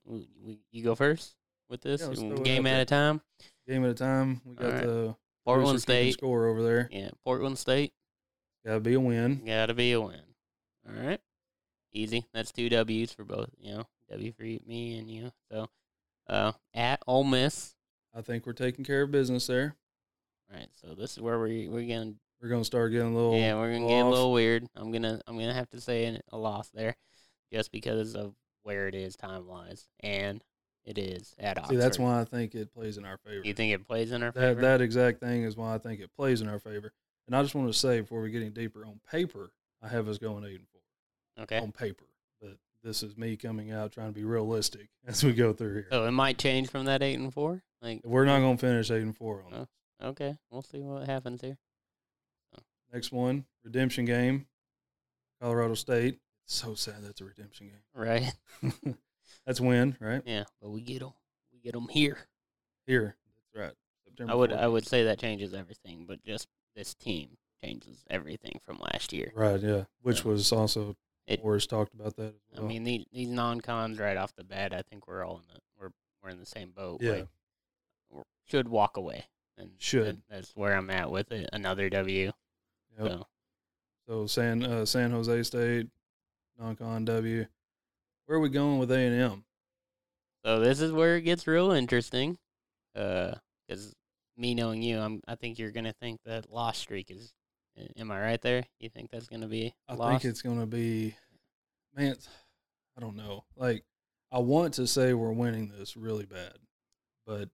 [0.72, 1.36] you, go first
[1.70, 3.22] with this Yeah, let's throw it game at a time.
[3.68, 4.42] Game at a time.
[4.46, 4.84] We got right.
[4.84, 6.14] the Portland State.
[6.14, 6.90] score over there.
[6.92, 7.94] Yeah, Portland State.
[8.66, 9.44] Got to be a win.
[9.46, 10.22] Gotta be a win.
[10.88, 11.20] All right.
[11.94, 12.26] Easy.
[12.34, 13.88] That's two W's for both, you know.
[14.10, 15.32] W for me and you.
[15.52, 15.70] So
[16.28, 17.76] uh at Ole Miss.
[18.14, 19.76] I think we're taking care of business there.
[20.52, 23.38] All right, so this is where we we're gonna We're gonna start getting a little.
[23.38, 24.68] Yeah, we're gonna get a little weird.
[24.76, 26.96] I'm gonna I'm gonna have to say a loss there.
[27.54, 28.34] Just because of
[28.64, 29.88] where it is time wise.
[30.02, 30.44] And
[30.84, 31.74] it is at Oxford.
[31.74, 33.42] See, that's why I think it plays in our favor.
[33.46, 34.62] you think it plays in our that favor.
[34.62, 36.92] that exact thing is why I think it plays in our favor.
[37.28, 40.08] And I just want to say before we get any deeper, on paper, I have
[40.08, 41.44] us going eight and four.
[41.44, 41.60] okay.
[41.60, 42.06] On paper,
[42.42, 45.88] but this is me coming out trying to be realistic as we go through here.
[45.92, 47.64] So it might change from that eight and four.
[47.82, 49.68] Like We're not gonna finish eight and four on Oh.
[50.04, 51.58] Okay, we'll see what happens here.
[52.94, 54.48] Next one, redemption game,
[55.42, 56.20] Colorado State.
[56.46, 57.82] It's so sad that's a redemption game.
[57.96, 58.34] Right.
[59.46, 60.22] that's win, right?
[60.26, 61.14] Yeah, but we get them.
[61.54, 62.18] We get them here.
[62.86, 63.16] Here.
[63.54, 63.74] That's right.
[64.04, 68.60] September I would I would say that changes everything, but just this team changes everything
[68.66, 69.32] from last year.
[69.36, 69.84] Right, yeah.
[70.02, 70.96] Which So, was also
[71.28, 74.74] it- Morris talked about that as I mean, these these non-cons right off the bat,
[74.74, 77.02] I think we're all in the we're we're in the same boat.
[77.02, 77.12] Yeah.
[77.12, 77.28] Like,
[78.48, 80.06] should walk away, and Should.
[80.18, 81.50] that- that's where I'm at with it.
[81.54, 82.32] Another W.
[83.00, 83.08] Yep.
[83.08, 83.28] So
[84.08, 85.88] So San uh, San Jose State,
[86.60, 87.46] non-con W.
[88.26, 89.44] Where are we going with A and M?
[90.46, 92.38] So this is where it gets real interesting,
[92.94, 93.96] because
[94.38, 97.34] me knowing you, I'm I think you're gonna think that loss streak is.
[97.98, 98.66] Am I right there?
[98.80, 100.24] You think that's gonna be I lost?
[100.24, 101.16] think it's going to be,
[101.96, 102.16] man.
[102.98, 103.46] I don't know.
[103.56, 103.86] Like,
[104.32, 106.54] I want to say we're winning this really bad,
[107.26, 107.48] but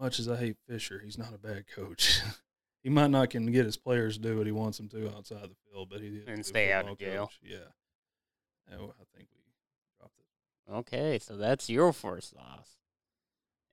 [0.00, 2.20] much as I hate Fisher, he's not a bad coach.
[2.82, 5.42] he might not can get his players to do what he wants them to outside
[5.42, 7.26] the field, but he And stay out of jail.
[7.26, 7.38] coach.
[7.42, 7.58] Yeah,
[8.70, 8.76] I
[9.16, 9.52] think we
[9.98, 10.72] dropped it.
[10.72, 12.76] Okay, so that's your first loss.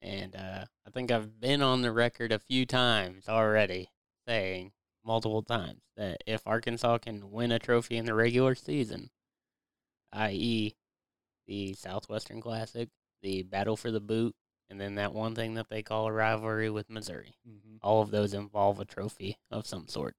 [0.01, 3.89] And uh, I think I've been on the record a few times already
[4.27, 9.09] saying multiple times that if Arkansas can win a trophy in the regular season,
[10.13, 10.75] i.e.,
[11.47, 12.89] the Southwestern Classic,
[13.21, 14.35] the Battle for the Boot,
[14.69, 17.77] and then that one thing that they call a rivalry with Missouri, Mm-hmm.
[17.81, 20.15] all of those involve a trophy of some sort.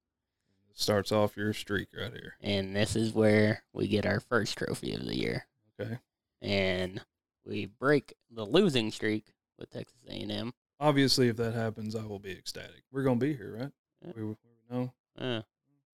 [0.74, 2.34] Starts off your streak right here.
[2.40, 5.46] And this is where we get our first trophy of the year.
[5.80, 5.98] Okay.
[6.42, 7.00] and
[7.44, 10.52] we break the losing streak with Texas A&M.
[10.80, 12.84] Obviously, if that happens, I will be ecstatic.
[12.92, 13.72] We're gonna be here, right?
[14.04, 14.12] Yeah.
[14.16, 14.34] We, we
[14.70, 15.42] no, Uh,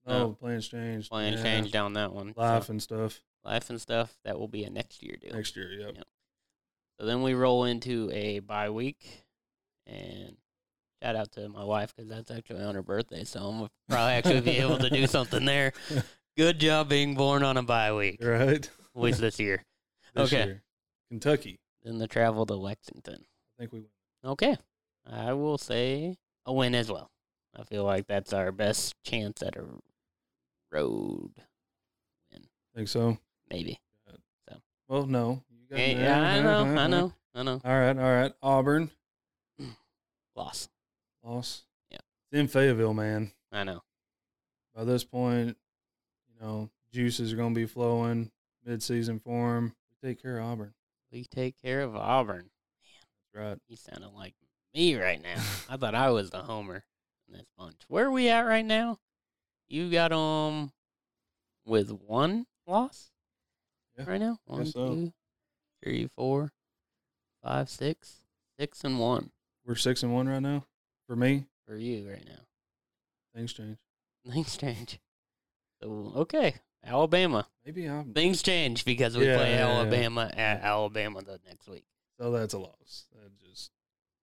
[0.06, 0.32] no, No.
[0.32, 1.08] plans changed.
[1.10, 1.42] plan Yeah.
[1.42, 2.34] changed on that one.
[2.34, 4.16] So, life and stuff life and stuff.
[4.24, 5.32] That will be a next year deal.
[5.34, 5.70] next year.
[5.70, 5.94] Yep.
[5.96, 6.04] Yep.
[6.98, 9.24] So then we roll into a bye week,
[9.86, 10.36] and
[11.02, 14.40] shout out to my wife because that's actually on her birthday, so I'm probably actually
[14.42, 15.72] be able to do something there.
[16.36, 18.64] Good job being born on a bye week, Right.
[18.94, 19.62] at least this year.
[20.14, 20.44] This Okay.
[20.44, 20.62] year.
[21.10, 21.58] Kentucky.
[21.82, 23.24] Then the travel to Lexington.
[23.24, 23.88] I think we win.
[24.24, 24.56] Okay.
[25.04, 27.10] I will say a win as well.
[27.58, 29.64] I feel like that's our best chance at a
[30.70, 31.32] road
[32.32, 32.42] win,
[32.74, 33.18] think so.
[33.50, 33.80] maybe.
[34.48, 34.56] So.
[34.88, 35.42] Well, no.
[35.76, 37.60] Yeah, I know, I know, I know.
[37.64, 38.32] All right, all right.
[38.42, 38.90] Auburn
[40.36, 40.68] Loss.
[41.22, 41.62] loss.
[41.90, 41.98] Yeah.
[42.30, 43.32] It's in Fayetteville, man.
[43.52, 43.82] I know.
[44.74, 45.56] By this point,
[46.28, 48.30] you know, juices are going to be flowing.
[48.64, 49.74] Mid-season form.
[50.02, 50.74] We take care of Auburn.
[51.12, 52.38] We take care of Auburn.
[52.38, 52.48] Man.
[53.34, 53.58] That's right.
[53.68, 54.34] You sounded like
[54.74, 55.40] me right now.
[55.68, 56.84] I thought I was the homer
[57.28, 57.76] in this bunch.
[57.88, 58.98] Where are we at right now?
[59.68, 60.72] You got um
[61.66, 63.10] with one loss
[63.98, 64.38] Yeah, right now.
[64.46, 64.88] One, so.
[64.88, 65.12] two,
[65.84, 66.52] three, four,
[67.42, 68.24] five, six,
[68.58, 69.30] six and one
[69.66, 70.64] We're six and one right now.
[71.06, 72.40] For me, for you right now.
[73.34, 73.78] things change.
[74.32, 74.98] Things change.
[75.82, 77.46] So okay, Alabama.
[77.66, 78.14] Maybe I'm.
[78.14, 79.74] Things change because we Yeah, play yeah, yeah.
[79.80, 81.84] Alabama at Alabama the next week.
[82.18, 83.04] So that's a loss.
[83.12, 83.70] That just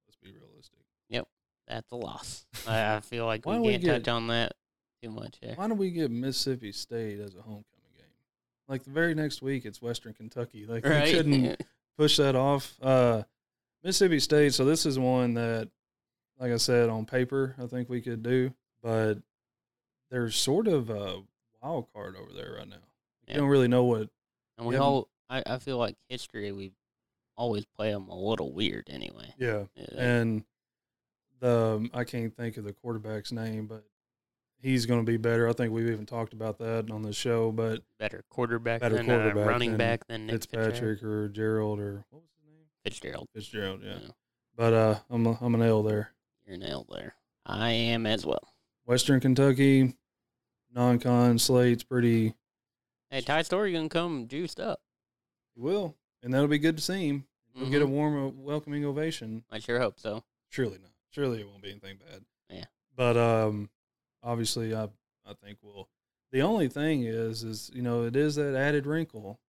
[0.08, 0.80] let's be realistic.
[1.10, 1.28] Yep,
[1.68, 2.46] that's a loss.
[2.68, 4.54] I, I feel like we don't we can't get- touch on that
[5.04, 5.54] too much here.
[5.56, 7.64] Why don't we get Mississippi State as a game?
[8.68, 10.66] Like the very next week, it's Western Kentucky.
[10.66, 11.14] Like we Right?
[11.14, 11.62] couldn't
[11.98, 12.76] push that off.
[12.82, 13.24] Uh,
[13.84, 14.54] Mississippi State.
[14.54, 15.70] So this is one that,
[16.40, 19.16] like I said, on paper, I think we could do, but
[20.10, 21.22] there's sort of a
[21.62, 22.76] wild card over there right now.
[23.28, 23.38] You Yeah.
[23.38, 24.10] don't really know what.
[24.58, 26.72] and we all, I, I feel like history, we
[27.36, 29.34] always play them a little weird anyway.
[29.38, 30.44] Yeah, Yeah, and
[31.40, 33.84] the I can't think of the quarterback's name, but
[34.62, 35.48] he's going to be better.
[35.50, 37.52] I think we've even talked about that on the show.
[37.52, 41.04] But better quarterback Better than quarterback uh, running than back than Nick Fitzpatrick.
[41.04, 42.66] Or Gerald or what was his name?
[42.84, 43.28] Fitzgerald.
[43.34, 43.82] Fitzgerald.
[43.84, 43.98] Yeah.
[44.02, 44.10] Yeah.
[44.56, 46.12] But uh, I'm a, I'm an L there.
[46.46, 47.16] You're nailed there.
[47.46, 48.54] I am as well.
[48.86, 49.94] Western Kentucky,
[50.74, 52.34] non-con slate's pretty.
[53.10, 54.82] Hey, Ty Storey gonna come juiced up.
[55.56, 57.26] He will, and that'll be good to see him.
[57.54, 57.90] He'll get a Mhm.
[57.90, 59.44] warm, uh, welcoming ovation.
[59.50, 60.24] I sure hope so.
[60.50, 60.92] Surely not.
[61.10, 62.24] Surely it won't be anything bad.
[62.50, 62.66] Yeah.
[62.96, 63.70] But um,
[64.24, 64.86] obviously, I
[65.26, 65.88] I think we'll.
[66.32, 69.40] The only thing is, is you know, it is that added wrinkle.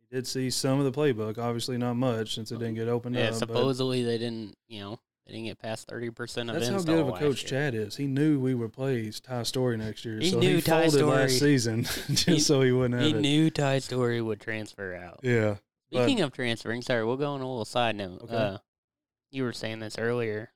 [0.00, 1.38] He did see some of the playbook.
[1.38, 3.30] Obviously, not much since it didn't get opened Yeah, up.
[3.30, 6.80] but supposedly they didn't, you know, they didn't get past thirty percent of That's how
[6.82, 7.48] good of a coach year.
[7.50, 7.96] Chad is.
[7.96, 10.98] He knew we would play Ty Storey next year, He so knew he Ty folded
[10.98, 13.20] Storey- last season just He- so he wouldn't have He it.
[13.20, 15.20] knew Ty Storey would transfer out.
[15.22, 15.56] Yeah,
[15.90, 18.20] but- Speaking of transferring, sorry, we'll go on a little side note.
[18.24, 18.34] Okay.
[18.36, 18.58] Uh,
[19.30, 20.50] you were saying this earlier,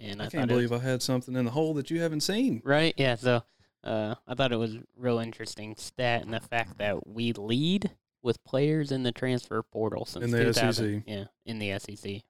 [0.00, 2.22] and I, I, can't believe was, I had something in the hole that you haven't
[2.22, 2.62] seen.
[2.64, 2.94] right.
[2.96, 3.42] Yeah, so
[3.84, 7.90] uh, I thought it was real interesting stat and the fact that we lead
[8.22, 11.02] with players in the transfer portal since In the 2000 SEC.
[11.06, 12.22] Yeah, in the SEC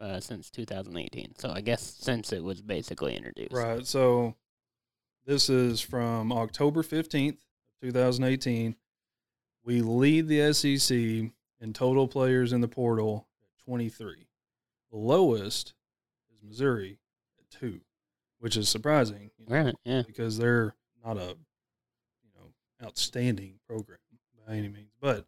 [0.00, 1.34] uh, since 2018.
[1.38, 3.52] So I guess since it was basically introduced.
[3.52, 3.86] Right.
[3.86, 4.34] So
[5.24, 7.38] This is from October 15th,
[7.82, 8.76] 2018.
[9.64, 14.28] We lead the SEC in total players in the portal at 23.
[14.90, 15.74] The lowest
[16.32, 16.98] is Missouri
[17.50, 17.80] two,
[18.38, 19.30] which is surprising.
[19.38, 19.74] you know, Right.
[19.84, 20.02] Yeah.
[20.06, 20.74] because they're
[21.04, 21.36] not a
[22.22, 22.52] you know
[22.84, 23.98] outstanding program
[24.46, 24.90] by any means.
[25.00, 25.26] But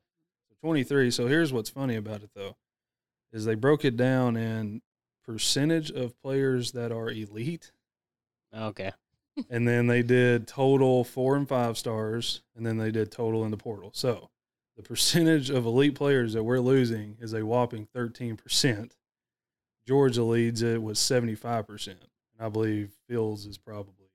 [0.63, 1.11] 23.
[1.11, 2.57] So here's what's funny about it though,
[3.33, 4.83] is they broke it down in
[5.25, 7.73] percentage of players that are elite,
[8.55, 8.93] Okay.
[9.49, 13.51] and then they did total four and five stars, and then they did total in
[13.51, 13.91] the portal.
[13.95, 14.29] So
[14.77, 18.93] the percentage of elite players that we're losing is a whopping 13%.
[19.87, 21.95] Georgia leads it with 75%.
[22.41, 24.07] I believe Fields is probably,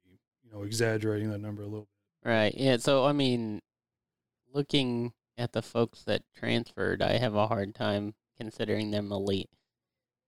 [0.44, 1.88] you know, exaggerating that number a little
[2.24, 2.30] bit.
[2.30, 2.54] Right.
[2.58, 2.78] Yeah.
[2.78, 3.62] So I mean,
[4.54, 9.50] looking at the folks that transferred, I have a hard time considering them elite.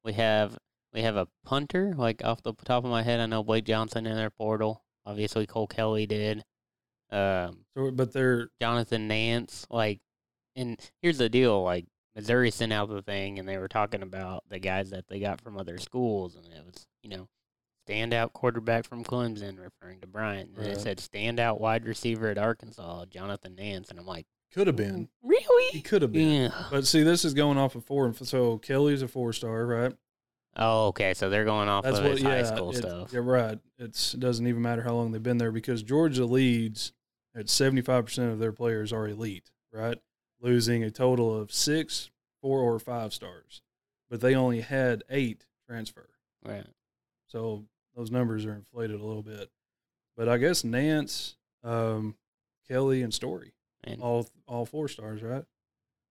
[0.03, 0.57] We have
[0.93, 4.05] we have a punter, like off the top of my head, I know Blake Johnson
[4.05, 4.83] in their portal.
[5.05, 6.43] Obviously, Cole Kelley did.
[7.11, 9.99] Um, So, but they're Jonathan Nance, like,
[10.55, 11.85] and here's the deal, like
[12.15, 15.39] Missouri sent out the thing, and they were talking about the guys that they got
[15.39, 17.27] from other schools, and it was, you know,
[17.87, 23.05] standout quarterback from Clemson, referring to Bryant, and it said standout wide receiver at Arkansas,
[23.05, 25.09] Jonathan Nance, and I'm like, could have been.
[25.21, 25.71] Really?
[25.71, 26.43] He could have been.
[26.43, 26.63] Yeah.
[26.71, 28.05] But see, this is going off of four.
[28.05, 29.93] and So Kelley's a four star, right?
[30.55, 31.13] Oh, okay.
[31.13, 32.19] So they're going off That's of what.
[32.19, 33.13] Yeah, high school stuff.
[33.13, 33.59] You're right.
[33.77, 36.93] It's it doesn't even matter how long they've been there because Georgia leads
[37.35, 39.97] at 75 percent of their players are elite, right?
[40.41, 42.09] Losing a total of six,
[42.41, 43.61] four, or five stars,
[44.09, 46.09] but they only had eight transfer.
[46.43, 46.67] Right.
[47.27, 47.65] So
[47.97, 49.49] those numbers are inflated a little bit.
[50.15, 52.15] But I guess Nance, um,
[52.67, 55.43] Kelley, and Storey, And all all four stars, right?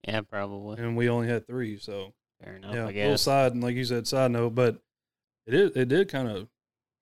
[0.07, 0.77] yeah, probably.
[0.77, 2.13] And we only had three, so
[2.43, 2.75] Fair enough.
[2.75, 4.79] yeah, I little side and like you said, side note, but
[5.47, 6.49] it is it did kind of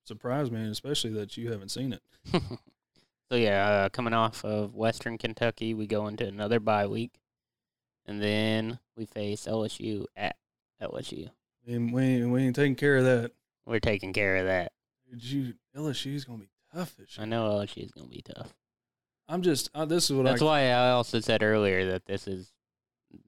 [0.05, 2.01] surprise me, especially that you haven't seen it.
[3.29, 7.19] so yeah, uh, coming off of Western Kentucky, we go into another bye week,
[8.05, 10.36] and then we face LSU at
[10.81, 11.29] LSU.
[11.67, 13.31] And we we ain't taking care of that.
[13.65, 14.71] We're taking care of that.
[15.10, 17.26] Did you LSU's gonna be tough this year.
[17.26, 18.53] I know LSU is going to be tough.
[19.28, 22.28] I'm just uh, this is what That's I why I also said earlier that this
[22.28, 22.51] is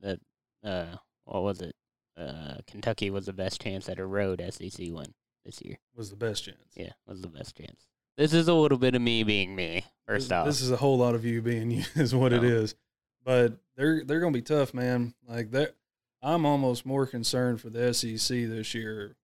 [0.02, 0.20] that
[0.64, 1.76] uh what was it?
[2.18, 5.14] Uh Kentucky was the best chance at a road SEC win
[5.46, 5.78] this year.
[5.96, 6.58] was the best chance.
[6.76, 7.88] Yeah, was the best chance.
[8.18, 9.86] This is a little bit of me being me.
[10.08, 12.42] First this, off, this is a whole lot of you being you is what it
[12.44, 12.48] No.
[12.50, 12.76] is.
[13.24, 15.14] But they're they're gonna be tough, man.
[15.28, 15.76] Like that,
[16.22, 18.18] I'm almost more concerned for the SEC
[18.50, 19.16] this year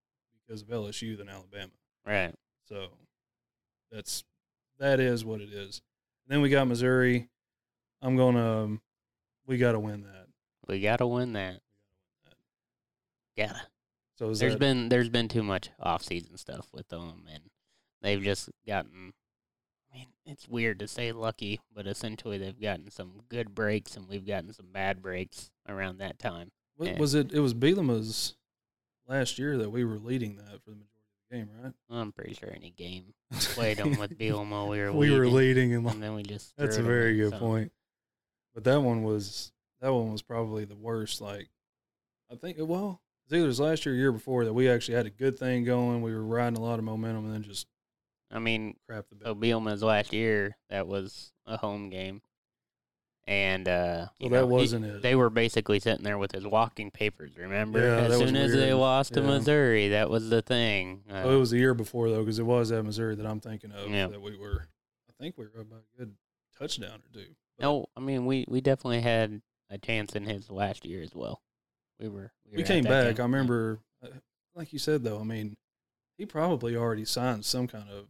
[0.47, 1.72] because of LSU than Alabama.
[2.06, 2.34] right.
[2.68, 2.88] So
[3.91, 4.24] that's
[4.80, 5.82] that is what it is.
[6.28, 7.30] then we got Missouri.
[8.01, 8.82] I'm gonna um,
[9.45, 10.28] we got to win that.
[10.68, 11.59] We gotta win that.
[13.38, 13.61] Gotta.
[14.16, 17.43] So is There's that, been there's been too much off season stuff with them, and
[18.01, 19.14] they've just gotten.
[19.91, 24.07] I mean, it's weird to say lucky, but essentially they've gotten some good breaks, and
[24.07, 26.51] we've gotten some bad breaks around that time.
[26.80, 26.97] yeah.
[26.97, 27.32] was it?
[27.32, 28.36] It was Bielema's
[29.07, 30.92] last year that we were leading that for the majority the
[31.34, 31.73] game, right?
[31.89, 35.75] I'm pretty sure any game played them with Bielema, we were we were leading, leading
[35.75, 36.55] and and then we just.
[36.57, 37.71] That's a very good point.
[38.53, 41.21] But that one was that one was probably the worst.
[41.21, 41.49] Like,
[42.31, 45.05] I think well, it was either last year, or year before that we actually had
[45.05, 46.01] a good thing going.
[46.01, 47.67] We were riding a lot of momentum, and then just
[48.31, 49.25] I mean, crap the bed.
[49.25, 52.21] so Bielema's last year that was a home game,
[53.28, 55.01] and uh, Well, that know, he- wasn't it.
[55.01, 57.38] They were basically sitting there with his walking papers.
[57.38, 58.76] Remember, Yeah, as that was soon as they weird.
[58.78, 59.28] lost to Yeah.
[59.28, 61.03] Missouri, that was the thing.
[61.09, 63.39] Uh, oh, it was the year before though, because it was at Missouri that I'm
[63.39, 64.07] thinking of Yeah.
[64.07, 64.67] that we were.
[65.09, 66.15] I think we were about a good
[66.57, 67.36] touchdown or two.
[67.59, 71.41] No, I mean we we definitely had a chance in his last year as well.
[71.99, 73.15] We were we, we were at came back.
[73.15, 73.21] game.
[73.24, 74.07] I remember, uh,
[74.55, 75.19] like you said though.
[75.19, 75.55] I mean,
[76.17, 78.07] he probably already signed some kind of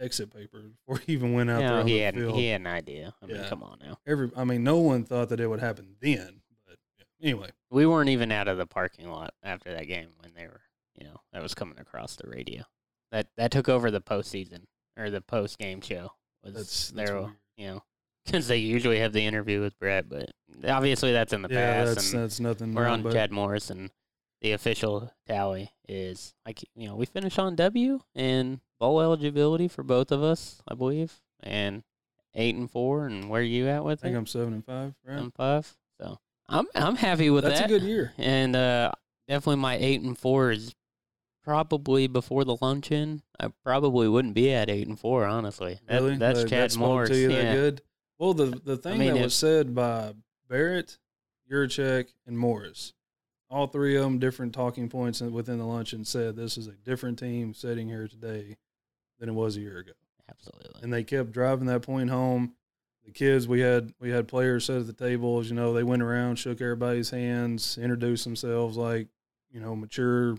[0.00, 2.66] exit paper before he even went out there No, on he had he had an
[2.66, 3.14] idea.
[3.22, 3.48] I mean, Yeah.
[3.48, 3.98] come on now.
[4.06, 6.40] Every, I mean, no one thought that it would happen then.
[6.66, 7.04] But yeah.
[7.28, 10.60] anyway, We weren't even out of the parking lot after that game when they were,
[10.98, 12.62] you know, that was coming across the radio.
[13.12, 14.64] That that took over the postseason
[14.96, 16.10] or the post game show.
[16.42, 17.32] Was That's- that's their, weird.
[17.56, 17.82] you know,
[18.26, 20.30] because they usually have the interview with Brett, but
[20.68, 21.94] obviously that's in the yeah, past.
[21.94, 22.74] that's and that's nothing.
[22.74, 23.90] we're on Chad Morris, and
[24.40, 29.82] the official tally is like you know we finish on W and bowl eligibility for
[29.82, 31.82] both of us, I believe, and
[32.34, 33.06] eight and four.
[33.06, 33.90] And where are you at with?
[33.90, 34.18] I with think it?
[34.18, 34.94] I'm seven and five.
[35.06, 35.76] Right, I'm five.
[36.00, 36.18] So
[36.48, 37.68] I'm I'm happy with that's that.
[37.68, 38.12] That's a good year.
[38.18, 38.92] And uh,
[39.28, 40.74] definitely my eight and four is
[41.42, 43.22] probably before the luncheon.
[43.38, 45.78] I probably wouldn't be at eight and four, honestly.
[45.86, 47.10] That, really, That's That- Chad that Morris.
[47.10, 47.54] To you that yeah.
[47.54, 47.82] good.
[48.18, 50.12] Well, the the thing mean, that was said by
[50.48, 50.98] Barrett,
[51.50, 52.92] Yurachek, and Morris,
[53.50, 57.18] all three of them different talking points within the luncheon said this is a different
[57.18, 58.56] team sitting here today
[59.18, 59.92] than it was a year ago.
[60.28, 60.82] Absolutely.
[60.82, 62.54] and they kept driving that point home.
[63.04, 65.50] The kids we had we had players sit at the tables.
[65.50, 69.08] You know, they went around, shook everybody's hands, introduced themselves like
[69.50, 70.36] you know mature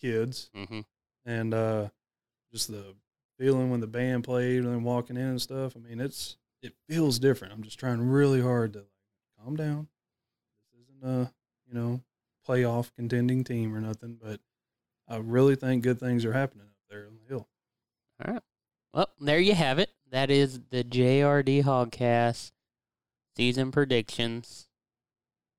[0.00, 0.80] kids, hmm
[1.24, 1.88] and uh,
[2.52, 2.94] just the
[3.38, 5.74] feeling when the band played and then walking in and stuff.
[5.76, 7.54] I mean, it's it feels different.
[7.54, 8.88] I'm just trying really hard to like
[9.42, 9.88] calm down.
[10.74, 11.32] This isn't a
[11.66, 12.00] you know
[12.48, 14.40] playoff contending team or nothing, but
[15.06, 17.48] I really think good things are happening up there on the hill.
[18.24, 18.42] All right.
[18.94, 19.90] Well, there you have it.
[20.10, 22.52] That is the JRD Hogcast
[23.36, 24.68] season predictions.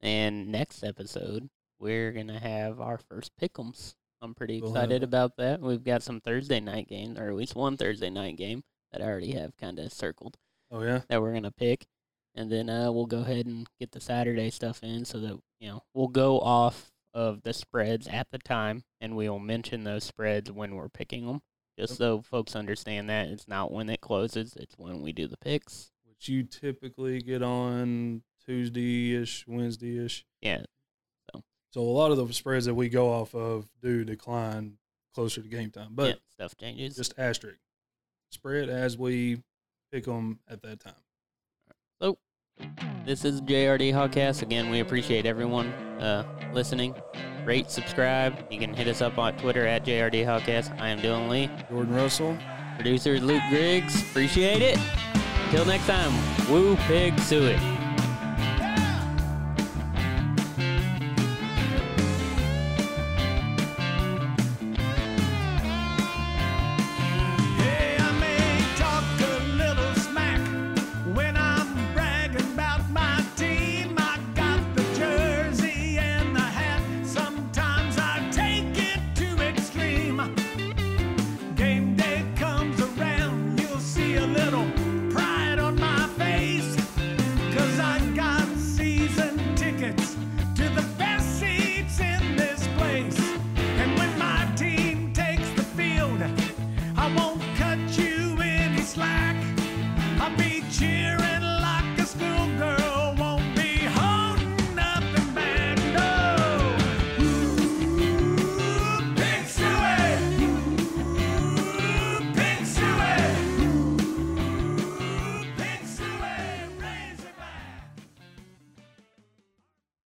[0.02, 3.96] And next episode, we're gonna have our first pick'ems.
[4.22, 5.62] I'm pretty We'll excited about that.
[5.62, 9.06] We've got some Thursday night games, or at least one Thursday night game that I
[9.06, 10.38] already have kind of circled
[10.72, 11.02] Oh yeah.
[11.10, 11.86] that we're gonna pick,
[12.36, 15.70] and then uh, we'll go ahead and get the Saturday stuff in, so that you
[15.70, 20.52] know we'll go off of the spreads at the time, and we'll mention those spreads
[20.52, 21.42] when we're picking them,
[21.78, 25.38] just so folks understand that it's not when it closes; it's when we do the
[25.38, 25.92] picks.
[26.08, 30.26] which you typically get on Tuesday ish, Wednesday ish.
[30.42, 30.64] Yeah,
[31.72, 34.78] So a lot of the spreads that we go off of do decline
[35.14, 36.96] closer to game time, but yeah, stuff changes.
[36.96, 37.60] just asterisk
[38.32, 39.42] spread as we
[39.92, 40.94] pick them at that time.
[42.02, 42.18] So,
[43.06, 44.42] this is JRD Hogcast.
[44.42, 45.68] Again, we appreciate everyone
[46.00, 46.24] uh,
[46.54, 46.96] listening.
[47.44, 48.46] Rate, subscribe.
[48.50, 50.80] You can hit us up on Twitter at JRD Hogcast.
[50.80, 51.50] I am Dylan Lee.
[51.70, 52.38] Jordan Russell.
[52.76, 54.02] Producer Luke Griggs.
[54.02, 54.80] Appreciate it.
[55.46, 56.14] Until next time,
[56.50, 57.79] woo pig sooie.